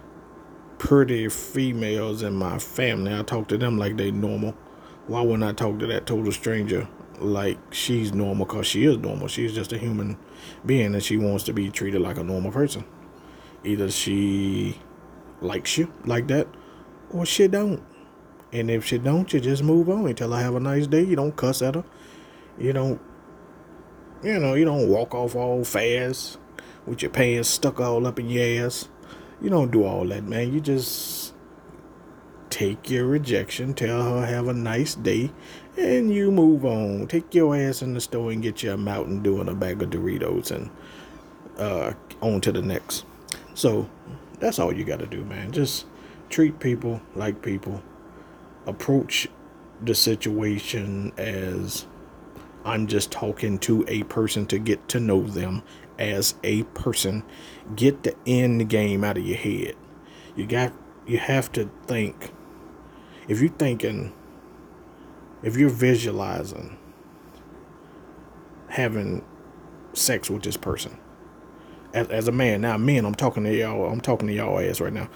pretty 0.79 1.29
females 1.29 2.23
in 2.23 2.35
my 2.35 2.59
family. 2.59 3.15
I 3.15 3.23
talk 3.23 3.49
to 3.49 3.59
them 3.59 3.79
like 3.79 3.97
they 3.97 4.11
normal. 4.11 4.55
Why 5.07 5.23
wouldn't 5.23 5.45
I 5.45 5.53
talk 5.53 5.79
to 5.81 5.87
that 5.87 6.07
total 6.07 6.33
stranger 6.33 6.89
like 7.21 7.59
she's 7.73 8.13
normal? 8.13 8.47
Because 8.47 8.67
she 8.67 8.85
is 8.85 8.99
normal. 8.99 9.29
She's 9.29 9.55
just 9.55 9.73
a 9.73 9.79
human 9.79 10.17
being 10.65 10.95
and 10.95 11.03
she 11.03 11.17
wants 11.17 11.45
to 11.45 11.53
be 11.53 11.71
treated 11.71 12.01
like 12.01 12.19
a 12.19 12.25
normal 12.25 12.51
person. 12.51 12.85
Either 13.65 13.91
she 13.91 14.79
likes 15.41 15.79
you 15.79 15.93
like 16.05 16.29
that 16.29 16.47
or 17.11 17.25
she 17.25 17.49
don't. 17.49 17.83
And 18.53 18.71
if 18.71 18.85
she 18.85 18.99
don't, 18.99 19.33
you 19.33 19.41
just 19.41 19.63
move 19.63 19.89
on. 19.89 20.15
Tell 20.15 20.33
her 20.33 20.43
have 20.43 20.55
a 20.55 20.61
nice 20.61 20.87
day. 20.87 21.03
You 21.03 21.17
don't 21.17 21.35
cuss 21.35 21.63
at 21.63 21.75
her. 21.75 21.85
You 22.59 22.73
don't, 22.73 23.01
you 24.23 24.39
know, 24.39 24.55
you 24.55 24.65
don't 24.65 24.89
walk 24.89 25.15
off 25.15 25.35
all 25.35 25.65
fast 25.65 26.39
with 26.87 27.03
your 27.03 27.11
pants 27.11 27.49
stuck 27.49 27.81
all 27.81 28.07
up 28.07 28.19
in 28.19 28.29
your 28.29 28.67
ass. 28.67 28.89
You 29.41 29.51
don't 29.51 29.71
do 29.71 29.85
all 29.85 30.07
that, 30.07 30.25
man. 30.25 30.53
You 30.53 30.61
just 30.61 31.35
take 32.51 32.89
your 32.89 33.07
rejection, 33.07 33.75
tell 33.75 34.03
her 34.03 34.27
have 34.27 34.47
a 34.47 34.53
nice 34.53 34.95
day, 34.95 35.33
and 35.77 36.13
you 36.13 36.31
move 36.31 36.65
on. 36.65 37.07
Take 37.07 37.35
your 37.35 37.57
ass 37.57 37.83
in 37.83 37.95
the 37.95 38.01
store 38.01 38.31
and 38.31 38.43
get 38.43 38.63
you 38.63 38.73
a 38.73 38.77
Mountain 38.77 39.23
Dew 39.23 39.41
and 39.41 39.49
a 39.49 39.55
bag 39.55 39.83
of 39.83 39.91
Doritos 39.91 40.51
and 40.51 40.71
uh, 41.59 41.93
on 42.21 42.41
to 42.43 42.53
the 42.53 42.63
next. 42.63 43.05
So 43.55 43.89
that's 44.39 44.59
all 44.59 44.73
you 44.73 44.85
got 44.85 45.01
to 45.01 45.07
do, 45.07 45.25
man. 45.25 45.53
Just 45.53 45.87
treat 46.31 46.59
people 46.61 47.01
like 47.15 47.43
people. 47.43 47.83
Approach 48.67 49.29
the 49.83 49.95
situation 49.95 51.13
as 51.17 51.87
I'm 52.65 52.87
just 52.87 53.11
talking 53.11 53.59
to 53.61 53.85
a 53.89 54.05
person 54.05 54.47
to 54.47 54.59
get 54.59 54.89
to 54.89 55.01
know 55.01 55.23
them 55.23 55.63
as 55.99 56.35
a 56.43 56.63
person. 56.63 57.23
Get 57.77 58.03
the 58.03 58.17
end 58.27 58.69
game 58.69 59.05
out 59.05 59.19
of 59.19 59.27
your 59.27 59.37
head. 59.37 59.77
You 60.35 60.47
got 60.47 60.73
you 61.07 61.19
have 61.19 61.53
to 61.53 61.71
think 61.87 62.33
if 63.29 63.41
you're 63.41 63.51
thinking 63.51 64.13
if 65.45 65.57
you're 65.57 65.69
visualizing 65.69 66.77
having 68.69 69.25
sex 69.93 70.29
with 70.29 70.43
this 70.43 70.57
person 70.57 70.99
as, 71.93 72.09
as 72.09 72.29
a 72.29 72.33
man 72.33 72.61
now 72.61 72.77
men 72.77 73.05
i'm 73.05 73.15
talking 73.15 73.45
to 73.45 73.55
y'all 73.55 73.91
i'm 73.91 74.01
talking 74.01 74.27
to 74.27 74.35
y'all 74.35 74.59
ass 74.59 74.81
right 74.81 74.93
now 74.93 75.09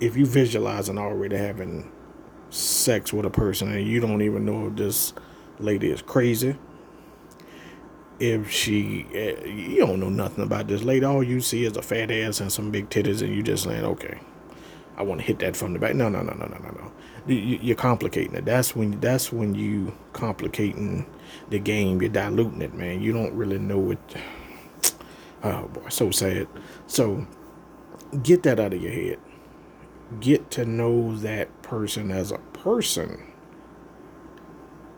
if 0.00 0.16
you 0.16 0.26
visualizing 0.26 0.98
already 0.98 1.36
having 1.36 1.90
sex 2.50 3.12
with 3.12 3.26
a 3.26 3.30
person 3.30 3.70
and 3.70 3.86
you 3.86 4.00
don't 4.00 4.22
even 4.22 4.44
know 4.44 4.66
if 4.66 4.76
this 4.76 5.12
lady 5.58 5.90
is 5.90 6.02
crazy 6.02 6.56
if 8.20 8.50
she, 8.50 9.06
uh, 9.14 9.44
you 9.46 9.78
don't 9.78 10.00
know 10.00 10.08
nothing 10.08 10.42
about 10.42 10.66
this 10.66 10.82
lady. 10.82 11.04
All 11.04 11.22
you 11.22 11.40
see 11.40 11.64
is 11.64 11.76
a 11.76 11.82
fat 11.82 12.10
ass 12.10 12.40
and 12.40 12.52
some 12.52 12.70
big 12.70 12.90
titties, 12.90 13.22
and 13.22 13.34
you 13.34 13.42
just 13.42 13.64
saying, 13.64 13.84
okay, 13.84 14.18
I 14.98 15.02
want 15.02 15.20
to 15.20 15.26
hit 15.26 15.38
that 15.38 15.56
from 15.56 15.74
the 15.74 15.78
back. 15.78 15.94
No, 15.94 16.08
no, 16.08 16.22
no, 16.22 16.32
no, 16.32 16.46
no, 16.46 16.58
no, 16.58 16.70
no. 16.70 16.92
You're 17.26 17.76
complicating 17.76 18.34
it. 18.34 18.44
That's 18.44 18.74
when 18.74 18.98
that's 19.00 19.32
when 19.32 19.54
you 19.54 19.96
complicating 20.12 21.06
the 21.50 21.60
game. 21.60 22.02
You're 22.02 22.10
diluting 22.10 22.62
it, 22.62 22.74
man. 22.74 23.00
You 23.00 23.12
don't 23.12 23.32
really 23.34 23.58
know 23.58 23.92
it. 23.92 23.98
Oh 25.40 25.68
boy, 25.68 25.88
so 25.88 26.10
sad. 26.10 26.48
So 26.88 27.24
get 28.24 28.42
that 28.42 28.58
out 28.58 28.74
of 28.74 28.82
your 28.82 28.90
head. 28.90 29.20
Get 30.18 30.50
to 30.50 30.64
know 30.64 31.14
that 31.18 31.62
person 31.62 32.10
as 32.10 32.32
a 32.32 32.38
person, 32.38 33.22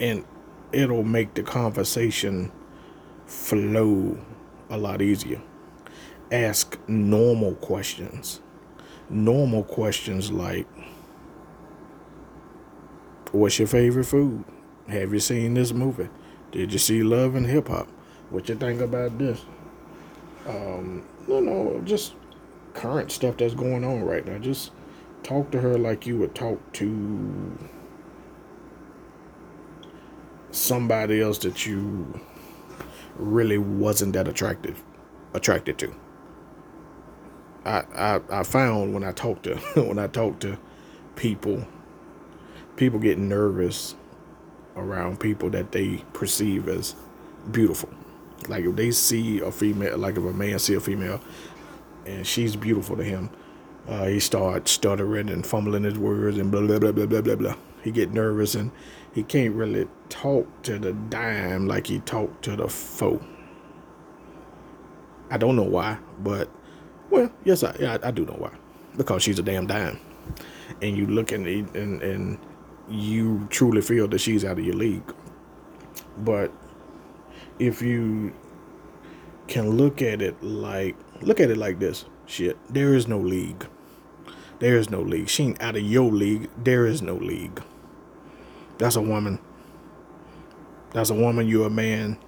and 0.00 0.24
it'll 0.72 1.04
make 1.04 1.34
the 1.34 1.42
conversation 1.42 2.50
flow 3.26 4.16
a 4.70 4.78
lot 4.78 5.02
easier. 5.02 5.42
Ask 6.32 6.78
normal 6.88 7.56
questions. 7.56 8.40
Normal 9.10 9.64
questions 9.64 10.30
like 10.30 10.66
What's 13.32 13.60
your 13.60 13.68
favorite 13.68 14.04
food? 14.04 14.44
Have 14.88 15.12
you 15.12 15.20
seen 15.20 15.54
this 15.54 15.72
movie? 15.72 16.08
Did 16.50 16.72
you 16.72 16.80
see 16.80 17.04
Love 17.04 17.36
and 17.36 17.46
Hip 17.46 17.68
Hop? 17.68 17.88
What 18.30 18.48
you 18.48 18.56
think 18.56 18.80
about 18.80 19.18
this? 19.18 19.44
Um, 20.48 21.06
no, 21.28 21.38
no, 21.38 21.80
just 21.84 22.14
current 22.74 23.12
stuff 23.12 23.36
that's 23.36 23.54
going 23.54 23.84
on 23.84 24.02
right 24.02 24.26
now. 24.26 24.38
Just 24.38 24.72
talk 25.22 25.52
to 25.52 25.60
her 25.60 25.78
like 25.78 26.06
you 26.06 26.18
would 26.18 26.34
talk 26.34 26.72
to 26.72 27.56
somebody 30.50 31.20
else 31.20 31.38
that 31.38 31.66
you 31.66 32.20
really 33.14 33.58
wasn't 33.58 34.12
that 34.14 34.26
attractive 34.26 34.82
attracted 35.34 35.78
to. 35.78 35.94
I, 37.64 38.20
I 38.30 38.42
found 38.42 38.94
when 38.94 39.04
I 39.04 39.12
talk 39.12 39.42
to 39.42 39.56
when 39.74 39.98
I 39.98 40.06
talk 40.06 40.40
to 40.40 40.58
people, 41.16 41.66
people 42.76 42.98
get 42.98 43.18
nervous 43.18 43.94
around 44.76 45.20
people 45.20 45.50
that 45.50 45.72
they 45.72 46.04
perceive 46.12 46.68
as 46.68 46.94
beautiful. 47.50 47.90
Like 48.48 48.64
if 48.64 48.76
they 48.76 48.90
see 48.90 49.40
a 49.40 49.52
female, 49.52 49.98
like 49.98 50.16
if 50.16 50.24
a 50.24 50.32
man 50.32 50.58
see 50.58 50.74
a 50.74 50.80
female, 50.80 51.20
and 52.06 52.26
she's 52.26 52.56
beautiful 52.56 52.96
to 52.96 53.04
him, 53.04 53.30
uh, 53.86 54.06
he 54.06 54.20
starts 54.20 54.70
stuttering 54.70 55.28
and 55.28 55.46
fumbling 55.46 55.84
his 55.84 55.98
words 55.98 56.38
and 56.38 56.50
blah 56.50 56.62
blah 56.62 56.78
blah 56.78 56.92
blah 56.92 57.06
blah 57.06 57.20
blah 57.20 57.36
blah. 57.36 57.54
He 57.82 57.90
get 57.90 58.12
nervous 58.12 58.54
and 58.54 58.70
he 59.12 59.22
can't 59.22 59.54
really 59.54 59.88
talk 60.08 60.46
to 60.62 60.78
the 60.78 60.92
dime 60.92 61.66
like 61.66 61.86
he 61.86 62.00
talked 62.00 62.44
to 62.44 62.56
the 62.56 62.68
foe. 62.68 63.20
I 65.30 65.36
don't 65.36 65.56
know 65.56 65.62
why, 65.62 65.98
but 66.18 66.48
well, 67.10 67.30
yes, 67.44 67.62
I 67.62 67.70
I, 67.80 68.08
I 68.08 68.10
do 68.10 68.24
know 68.24 68.36
why. 68.38 68.52
Because 68.96 69.22
she's 69.22 69.38
a 69.38 69.42
damn 69.42 69.66
dime, 69.66 69.98
and 70.82 70.96
you 70.96 71.06
look 71.06 71.32
and 71.32 71.46
and 71.46 72.02
and 72.02 72.38
you 72.88 73.46
truly 73.50 73.80
feel 73.80 74.08
that 74.08 74.18
she's 74.18 74.44
out 74.44 74.58
of 74.58 74.64
your 74.64 74.74
league. 74.74 75.14
But 76.18 76.52
if 77.58 77.82
you 77.82 78.32
can 79.46 79.70
look 79.70 80.02
at 80.02 80.22
it 80.22 80.42
like 80.42 80.96
look 81.20 81.40
at 81.40 81.50
it 81.50 81.56
like 81.56 81.78
this, 81.78 82.04
shit, 82.26 82.58
there 82.72 82.94
is 82.94 83.06
no 83.06 83.18
league. 83.18 83.66
There 84.58 84.76
is 84.76 84.90
no 84.90 85.00
league. 85.00 85.28
She 85.28 85.44
ain't 85.44 85.62
out 85.62 85.76
of 85.76 85.82
your 85.82 86.10
league. 86.10 86.50
There 86.56 86.86
is 86.86 87.00
no 87.00 87.14
league. 87.14 87.62
That's 88.78 88.96
a 88.96 89.02
woman. 89.02 89.38
That's 90.92 91.10
a 91.10 91.14
woman. 91.14 91.48
You're 91.48 91.68
a 91.68 91.70
man. 91.70 92.18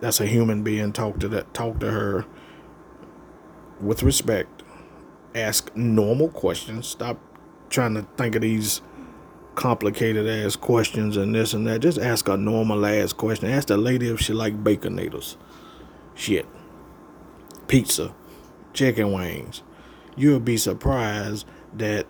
That's 0.00 0.20
a 0.20 0.26
human 0.26 0.62
being. 0.62 0.92
Talk 0.92 1.18
to 1.20 1.28
that. 1.28 1.52
Talk 1.54 1.80
to 1.80 1.90
her 1.90 2.26
with 3.80 4.02
respect. 4.02 4.62
Ask 5.34 5.74
normal 5.76 6.28
questions. 6.28 6.86
Stop 6.86 7.18
trying 7.68 7.94
to 7.94 8.02
think 8.16 8.34
of 8.34 8.42
these 8.42 8.82
complicated 9.54 10.28
ass 10.28 10.56
questions 10.56 11.16
and 11.16 11.34
this 11.34 11.52
and 11.52 11.66
that. 11.66 11.80
Just 11.80 11.98
ask 11.98 12.28
a 12.28 12.36
normal 12.36 12.84
ass 12.84 13.12
question. 13.12 13.50
Ask 13.50 13.68
the 13.68 13.76
lady 13.76 14.08
if 14.08 14.20
she 14.20 14.32
like 14.32 14.62
baconators. 14.62 15.36
Shit. 16.14 16.46
Pizza. 17.68 18.14
Chicken 18.72 19.12
wings. 19.12 19.62
You'll 20.16 20.40
be 20.40 20.56
surprised 20.56 21.46
that 21.74 22.06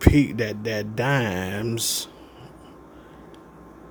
Pete 0.00 0.38
that 0.38 0.64
that 0.64 0.96
dimes 0.96 2.08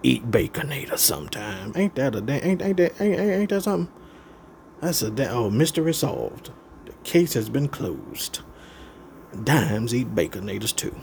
eat 0.02 0.30
baconator 0.30 0.98
sometime. 0.98 1.72
Ain't 1.76 1.96
that 1.96 2.16
a 2.16 2.20
ain't 2.20 2.62
ain't 2.62 2.78
that 2.78 3.00
ain't, 3.00 3.20
ain't 3.20 3.50
that 3.50 3.64
something? 3.64 3.99
That's 4.82 5.02
a 5.02 5.30
oh 5.30 5.50
mystery 5.50 5.94
solved. 5.94 6.52
The 6.86 6.94
case 7.04 7.34
has 7.34 7.50
been 7.50 7.68
closed. 7.68 8.40
Dimes 9.44 9.94
eat 9.94 10.16
baconators 10.16 10.76
too. 10.76 10.96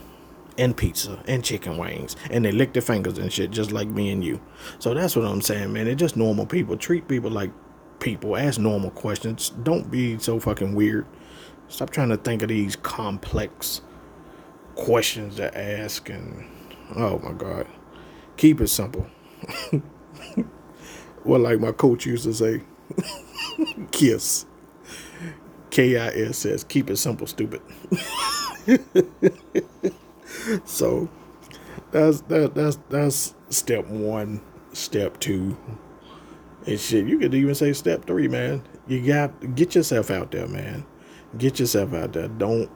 And 0.58 0.76
pizza 0.76 1.22
and 1.26 1.44
chicken 1.44 1.76
wings. 1.76 2.16
And 2.30 2.44
they 2.44 2.52
lick 2.52 2.72
their 2.72 2.82
fingers 2.82 3.18
and 3.18 3.32
shit 3.32 3.50
just 3.50 3.72
like 3.72 3.88
me 3.88 4.10
and 4.10 4.24
you. 4.24 4.40
So 4.78 4.94
that's 4.94 5.14
what 5.14 5.26
I'm 5.26 5.42
saying, 5.42 5.72
man. 5.72 5.84
They're 5.84 5.94
just 5.94 6.16
normal 6.16 6.46
people. 6.46 6.76
Treat 6.76 7.06
people 7.06 7.30
like 7.30 7.50
people. 8.00 8.36
Ask 8.36 8.58
normal 8.58 8.90
questions. 8.90 9.50
Don't 9.50 9.90
be 9.90 10.18
so 10.18 10.40
fucking 10.40 10.74
weird. 10.74 11.06
Stop 11.68 11.90
trying 11.90 12.08
to 12.08 12.16
think 12.16 12.42
of 12.42 12.48
these 12.48 12.76
complex 12.76 13.82
questions 14.76 15.36
to 15.36 15.58
ask 15.58 16.08
and 16.10 16.44
oh 16.94 17.18
my 17.20 17.32
god 17.32 17.66
keep 18.36 18.60
it 18.60 18.68
simple 18.68 19.06
well 21.24 21.40
like 21.40 21.58
my 21.58 21.72
coach 21.72 22.04
used 22.04 22.24
to 22.24 22.34
say 22.34 22.62
Kiss. 23.90 24.46
K 25.70 25.98
I 25.98 26.08
S 26.08 26.46
S. 26.46 26.64
Keep 26.64 26.90
it 26.90 26.96
simple, 26.96 27.26
stupid. 27.26 27.60
so 30.64 31.08
that's 31.90 32.20
that 32.22 32.54
that's 32.54 32.78
that's 32.88 33.34
step 33.50 33.86
one. 33.86 34.40
Step 34.72 35.18
two. 35.20 35.56
And 36.66 36.80
shit, 36.80 37.06
you 37.06 37.18
could 37.18 37.34
even 37.34 37.54
say 37.54 37.72
step 37.72 38.06
three, 38.06 38.28
man. 38.28 38.62
You 38.88 39.06
got 39.06 39.54
get 39.54 39.74
yourself 39.74 40.10
out 40.10 40.30
there, 40.32 40.48
man. 40.48 40.84
Get 41.38 41.60
yourself 41.60 41.94
out 41.94 42.12
there. 42.12 42.28
Don't. 42.28 42.70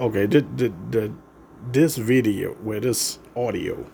Okay, 0.00 0.26
the 0.26 0.40
the, 0.40 0.72
the 0.90 1.12
this 1.72 1.96
video, 1.96 2.52
where 2.54 2.80
this 2.80 3.18
audio, 3.36 3.86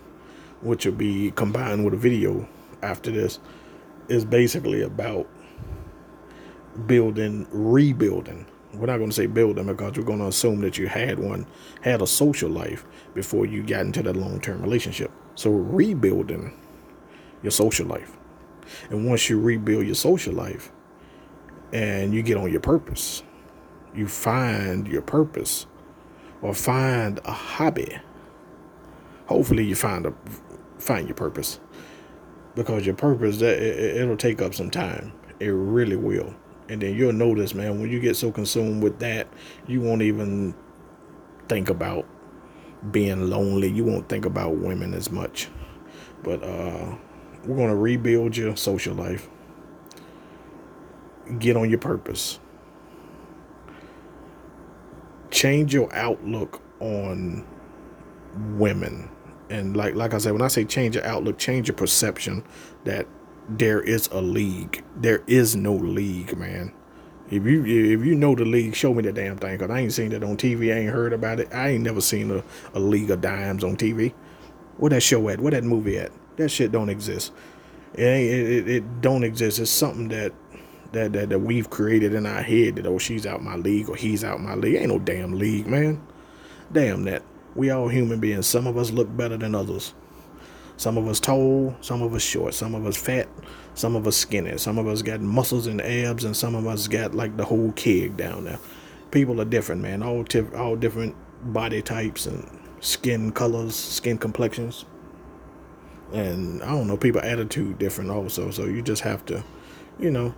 which 0.60 0.84
will 0.86 0.92
be 0.92 1.30
combined 1.32 1.84
with 1.84 1.94
a 1.94 1.96
video 1.96 2.48
after 2.82 3.10
this, 3.10 3.38
is 4.10 4.24
basically 4.24 4.82
about 4.82 5.28
building, 6.86 7.46
rebuilding. 7.50 8.46
We're 8.74 8.86
not 8.86 8.98
going 8.98 9.10
to 9.10 9.16
say 9.16 9.26
building 9.26 9.66
because 9.66 9.96
we're 9.96 10.04
going 10.04 10.18
to 10.18 10.26
assume 10.26 10.60
that 10.60 10.78
you 10.78 10.88
had 10.88 11.18
one, 11.18 11.46
had 11.80 12.02
a 12.02 12.06
social 12.06 12.50
life 12.50 12.84
before 13.14 13.46
you 13.46 13.62
got 13.62 13.82
into 13.82 14.02
that 14.02 14.16
long 14.16 14.40
term 14.40 14.60
relationship. 14.62 15.10
So, 15.34 15.50
rebuilding 15.50 16.52
your 17.42 17.50
social 17.50 17.86
life. 17.86 18.16
And 18.90 19.08
once 19.08 19.28
you 19.30 19.40
rebuild 19.40 19.86
your 19.86 19.94
social 19.94 20.34
life 20.34 20.70
and 21.72 22.12
you 22.12 22.22
get 22.22 22.36
on 22.36 22.50
your 22.50 22.60
purpose, 22.60 23.22
you 23.94 24.06
find 24.06 24.86
your 24.86 25.02
purpose 25.02 25.66
or 26.42 26.54
find 26.54 27.20
a 27.24 27.32
hobby. 27.32 27.98
Hopefully 29.26 29.64
you 29.64 29.74
find 29.74 30.06
a 30.06 30.14
find 30.78 31.06
your 31.06 31.14
purpose 31.14 31.60
because 32.54 32.86
your 32.86 32.94
purpose 32.94 33.38
that 33.38 33.58
it, 33.58 33.96
it'll 33.96 34.16
take 34.16 34.42
up 34.42 34.54
some 34.54 34.70
time. 34.70 35.12
It 35.38 35.48
really 35.48 35.96
will. 35.96 36.34
And 36.68 36.80
then 36.80 36.94
you'll 36.94 37.12
notice, 37.12 37.54
man, 37.54 37.80
when 37.80 37.90
you 37.90 37.98
get 37.98 38.16
so 38.16 38.30
consumed 38.30 38.82
with 38.82 39.00
that, 39.00 39.26
you 39.66 39.80
won't 39.80 40.02
even 40.02 40.54
think 41.48 41.68
about 41.68 42.06
being 42.92 43.28
lonely. 43.28 43.68
You 43.68 43.84
won't 43.84 44.08
think 44.08 44.24
about 44.24 44.56
women 44.56 44.94
as 44.94 45.10
much. 45.10 45.48
But 46.22 46.42
uh, 46.42 46.94
we're 47.44 47.56
going 47.56 47.70
to 47.70 47.76
rebuild 47.76 48.36
your 48.36 48.56
social 48.56 48.94
life. 48.94 49.28
Get 51.38 51.56
on 51.56 51.70
your 51.70 51.78
purpose. 51.78 52.38
Change 55.30 55.72
your 55.72 55.92
outlook 55.94 56.62
on 56.80 57.46
women. 58.56 59.08
And 59.50 59.76
like 59.76 59.94
like 59.94 60.14
I 60.14 60.18
said, 60.18 60.32
when 60.32 60.42
I 60.42 60.48
say 60.48 60.64
change 60.64 60.94
your 60.94 61.04
outlook, 61.04 61.38
change 61.38 61.68
your 61.68 61.76
perception 61.76 62.44
that 62.84 63.06
there 63.48 63.80
is 63.80 64.08
a 64.12 64.20
league. 64.20 64.84
There 64.96 65.22
is 65.26 65.56
no 65.56 65.74
league, 65.74 66.36
man. 66.38 66.72
If 67.30 67.44
you 67.44 67.64
if 67.64 68.04
you 68.04 68.14
know 68.14 68.34
the 68.34 68.44
league, 68.44 68.74
show 68.74 68.94
me 68.94 69.02
the 69.02 69.12
damn 69.12 69.36
thing. 69.36 69.58
Cause 69.58 69.70
I 69.70 69.80
ain't 69.80 69.92
seen 69.92 70.12
it 70.12 70.22
on 70.22 70.36
TV. 70.36 70.74
I 70.74 70.78
ain't 70.78 70.92
heard 70.92 71.12
about 71.12 71.40
it. 71.40 71.48
I 71.52 71.70
ain't 71.70 71.84
never 71.84 72.00
seen 72.00 72.30
a, 72.30 72.44
a 72.74 72.80
league 72.80 73.10
of 73.10 73.20
dimes 73.20 73.64
on 73.64 73.76
TV. 73.76 74.12
Where 74.76 74.90
that 74.90 75.02
show 75.02 75.28
at? 75.28 75.40
Where 75.40 75.50
that 75.50 75.64
movie 75.64 75.98
at? 75.98 76.12
That 76.36 76.48
shit 76.48 76.72
don't 76.72 76.88
exist. 76.88 77.32
It 77.94 78.02
ain't, 78.02 78.30
it, 78.32 78.68
it 78.68 79.00
don't 79.00 79.24
exist. 79.24 79.58
It's 79.58 79.70
something 79.70 80.08
that 80.08 80.32
that, 80.92 81.12
that 81.12 81.28
that 81.28 81.38
we've 81.40 81.70
created 81.70 82.14
in 82.14 82.24
our 82.24 82.42
head 82.42 82.76
that 82.76 82.86
oh 82.86 82.98
she's 82.98 83.26
out 83.26 83.42
my 83.42 83.56
league 83.56 83.88
or 83.88 83.96
he's 83.96 84.24
out 84.24 84.40
my 84.40 84.54
league. 84.54 84.76
Ain't 84.76 84.88
no 84.88 84.98
damn 84.98 85.32
league, 85.32 85.66
man. 85.66 86.00
Damn 86.72 87.04
that. 87.04 87.22
We 87.54 87.70
all 87.70 87.88
human 87.88 88.20
beings. 88.20 88.46
Some 88.46 88.66
of 88.66 88.76
us 88.76 88.90
look 88.90 89.14
better 89.16 89.36
than 89.36 89.54
others. 89.54 89.94
Some 90.76 90.96
of 90.96 91.06
us 91.08 91.20
tall, 91.20 91.76
some 91.82 92.00
of 92.00 92.14
us 92.14 92.22
short, 92.22 92.54
some 92.54 92.74
of 92.74 92.86
us 92.86 92.96
fat, 92.96 93.28
some 93.74 93.94
of 93.96 94.06
us 94.06 94.16
skinny, 94.16 94.56
some 94.56 94.78
of 94.78 94.86
us 94.86 95.02
got 95.02 95.20
muscles 95.20 95.66
and 95.66 95.80
abs, 95.82 96.24
and 96.24 96.34
some 96.34 96.54
of 96.54 96.66
us 96.66 96.88
got 96.88 97.14
like 97.14 97.36
the 97.36 97.44
whole 97.44 97.72
keg 97.72 98.16
down 98.16 98.44
there. 98.44 98.58
People 99.10 99.40
are 99.42 99.44
different, 99.44 99.82
man. 99.82 100.02
All 100.02 100.24
tif- 100.24 100.58
all 100.58 100.76
different 100.76 101.14
body 101.52 101.82
types 101.82 102.24
and 102.24 102.48
skin 102.80 103.30
colors, 103.32 103.74
skin 103.74 104.16
complexions, 104.16 104.86
and 106.14 106.62
I 106.62 106.68
don't 106.68 106.86
know. 106.86 106.96
People 106.96 107.20
attitude 107.20 107.78
different 107.78 108.10
also. 108.10 108.50
So 108.50 108.64
you 108.64 108.80
just 108.80 109.02
have 109.02 109.24
to, 109.26 109.44
you 109.98 110.10
know, 110.10 110.34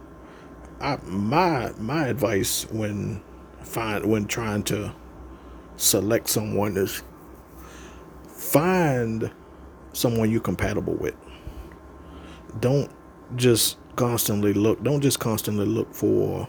I 0.81 0.99
my 1.05 1.73
my 1.79 2.09
advice 2.09 2.67
when 2.71 3.23
find 3.63 4.07
when 4.07 4.27
trying 4.27 4.65
to 4.65 4.93
select 5.77 6.29
someone 6.29 6.77
is 6.77 7.03
find 8.43 9.31
someone 9.93 10.31
you're 10.31 10.41
compatible 10.41 10.95
with. 10.95 11.15
Don't 12.61 12.91
just 13.37 13.79
constantly 13.97 14.53
look, 14.53 14.83
don't 14.83 15.01
just 15.01 15.21
constantly 15.21 15.65
look 15.65 15.95
for 15.95 16.49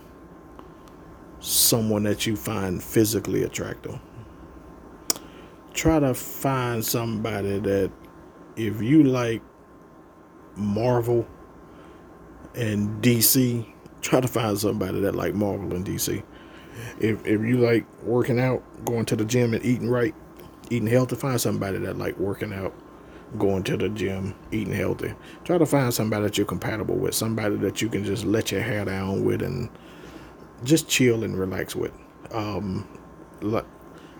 someone 1.39 2.03
that 2.03 2.25
you 2.25 2.35
find 2.35 2.83
physically 2.83 3.43
attractive. 3.43 3.99
Try 5.73 5.99
to 5.99 6.13
find 6.13 6.83
somebody 6.83 7.59
that 7.59 7.91
if 8.55 8.81
you 8.81 9.03
like 9.03 9.41
Marvel 10.55 11.27
and 12.55 13.03
DC, 13.03 13.71
try 14.01 14.19
to 14.19 14.27
find 14.27 14.57
somebody 14.57 14.99
that 15.01 15.15
like 15.15 15.35
Marvel 15.35 15.73
and 15.73 15.85
DC. 15.85 16.23
If 16.99 17.25
if 17.25 17.41
you 17.41 17.57
like 17.57 17.85
working 18.03 18.39
out, 18.39 18.63
going 18.83 19.05
to 19.05 19.15
the 19.15 19.25
gym 19.25 19.53
and 19.53 19.63
eating 19.63 19.89
right, 19.89 20.15
eating 20.69 20.87
healthy, 20.87 21.15
find 21.15 21.39
somebody 21.39 21.77
that 21.79 21.97
like 21.97 22.17
working 22.17 22.53
out 22.53 22.73
going 23.37 23.63
to 23.63 23.77
the 23.77 23.89
gym, 23.89 24.35
eating 24.51 24.73
healthy. 24.73 25.13
Try 25.43 25.57
to 25.57 25.65
find 25.65 25.93
somebody 25.93 26.23
that 26.23 26.37
you're 26.37 26.45
compatible 26.45 26.95
with, 26.95 27.15
somebody 27.15 27.55
that 27.57 27.81
you 27.81 27.89
can 27.89 28.03
just 28.03 28.25
let 28.25 28.51
your 28.51 28.61
hair 28.61 28.85
down 28.85 29.23
with 29.23 29.41
and 29.41 29.69
just 30.63 30.87
chill 30.87 31.23
and 31.23 31.37
relax 31.37 31.75
with. 31.75 31.91
Um, 32.31 32.87
like 33.41 33.65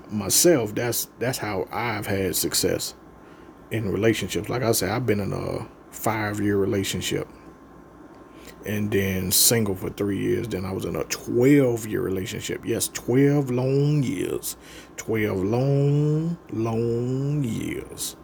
myself, 0.10 0.76
that's 0.76 1.08
that's 1.20 1.38
how 1.38 1.68
I've 1.72 2.08
had 2.08 2.36
success 2.36 2.96
in 3.72 3.92
relationships. 3.92 4.50
Like 4.50 4.64
I 4.64 4.72
said, 4.72 4.90
I've 4.90 5.06
been 5.06 5.20
in 5.20 5.34
a 5.34 5.68
five 5.92 6.40
year 6.40 6.58
relationship 6.58 7.28
and 8.66 8.92
then 8.92 9.32
single 9.32 9.76
for 9.76 9.90
three 9.90 10.18
years. 10.18 10.48
Then 10.48 10.66
I 10.66 10.72
was 10.72 10.86
in 10.86 10.96
a 10.96 11.04
12 11.06 11.88
year 11.88 12.02
relationship. 12.02 12.66
Yes, 12.66 12.88
12 12.90 13.52
long 13.52 14.04
years. 14.04 14.58
12 14.98 15.44
long, 15.44 16.38
long 16.52 17.44
years 17.44 18.16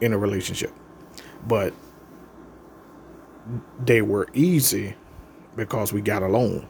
in 0.00 0.12
a 0.12 0.18
relationship. 0.18 0.72
But 1.46 1.74
they 3.84 4.00
were 4.02 4.28
easy 4.32 4.94
because 5.56 5.92
we 5.92 6.00
got 6.00 6.22
along 6.22 6.66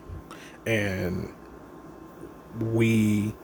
and 0.67 1.33
we 2.61 3.35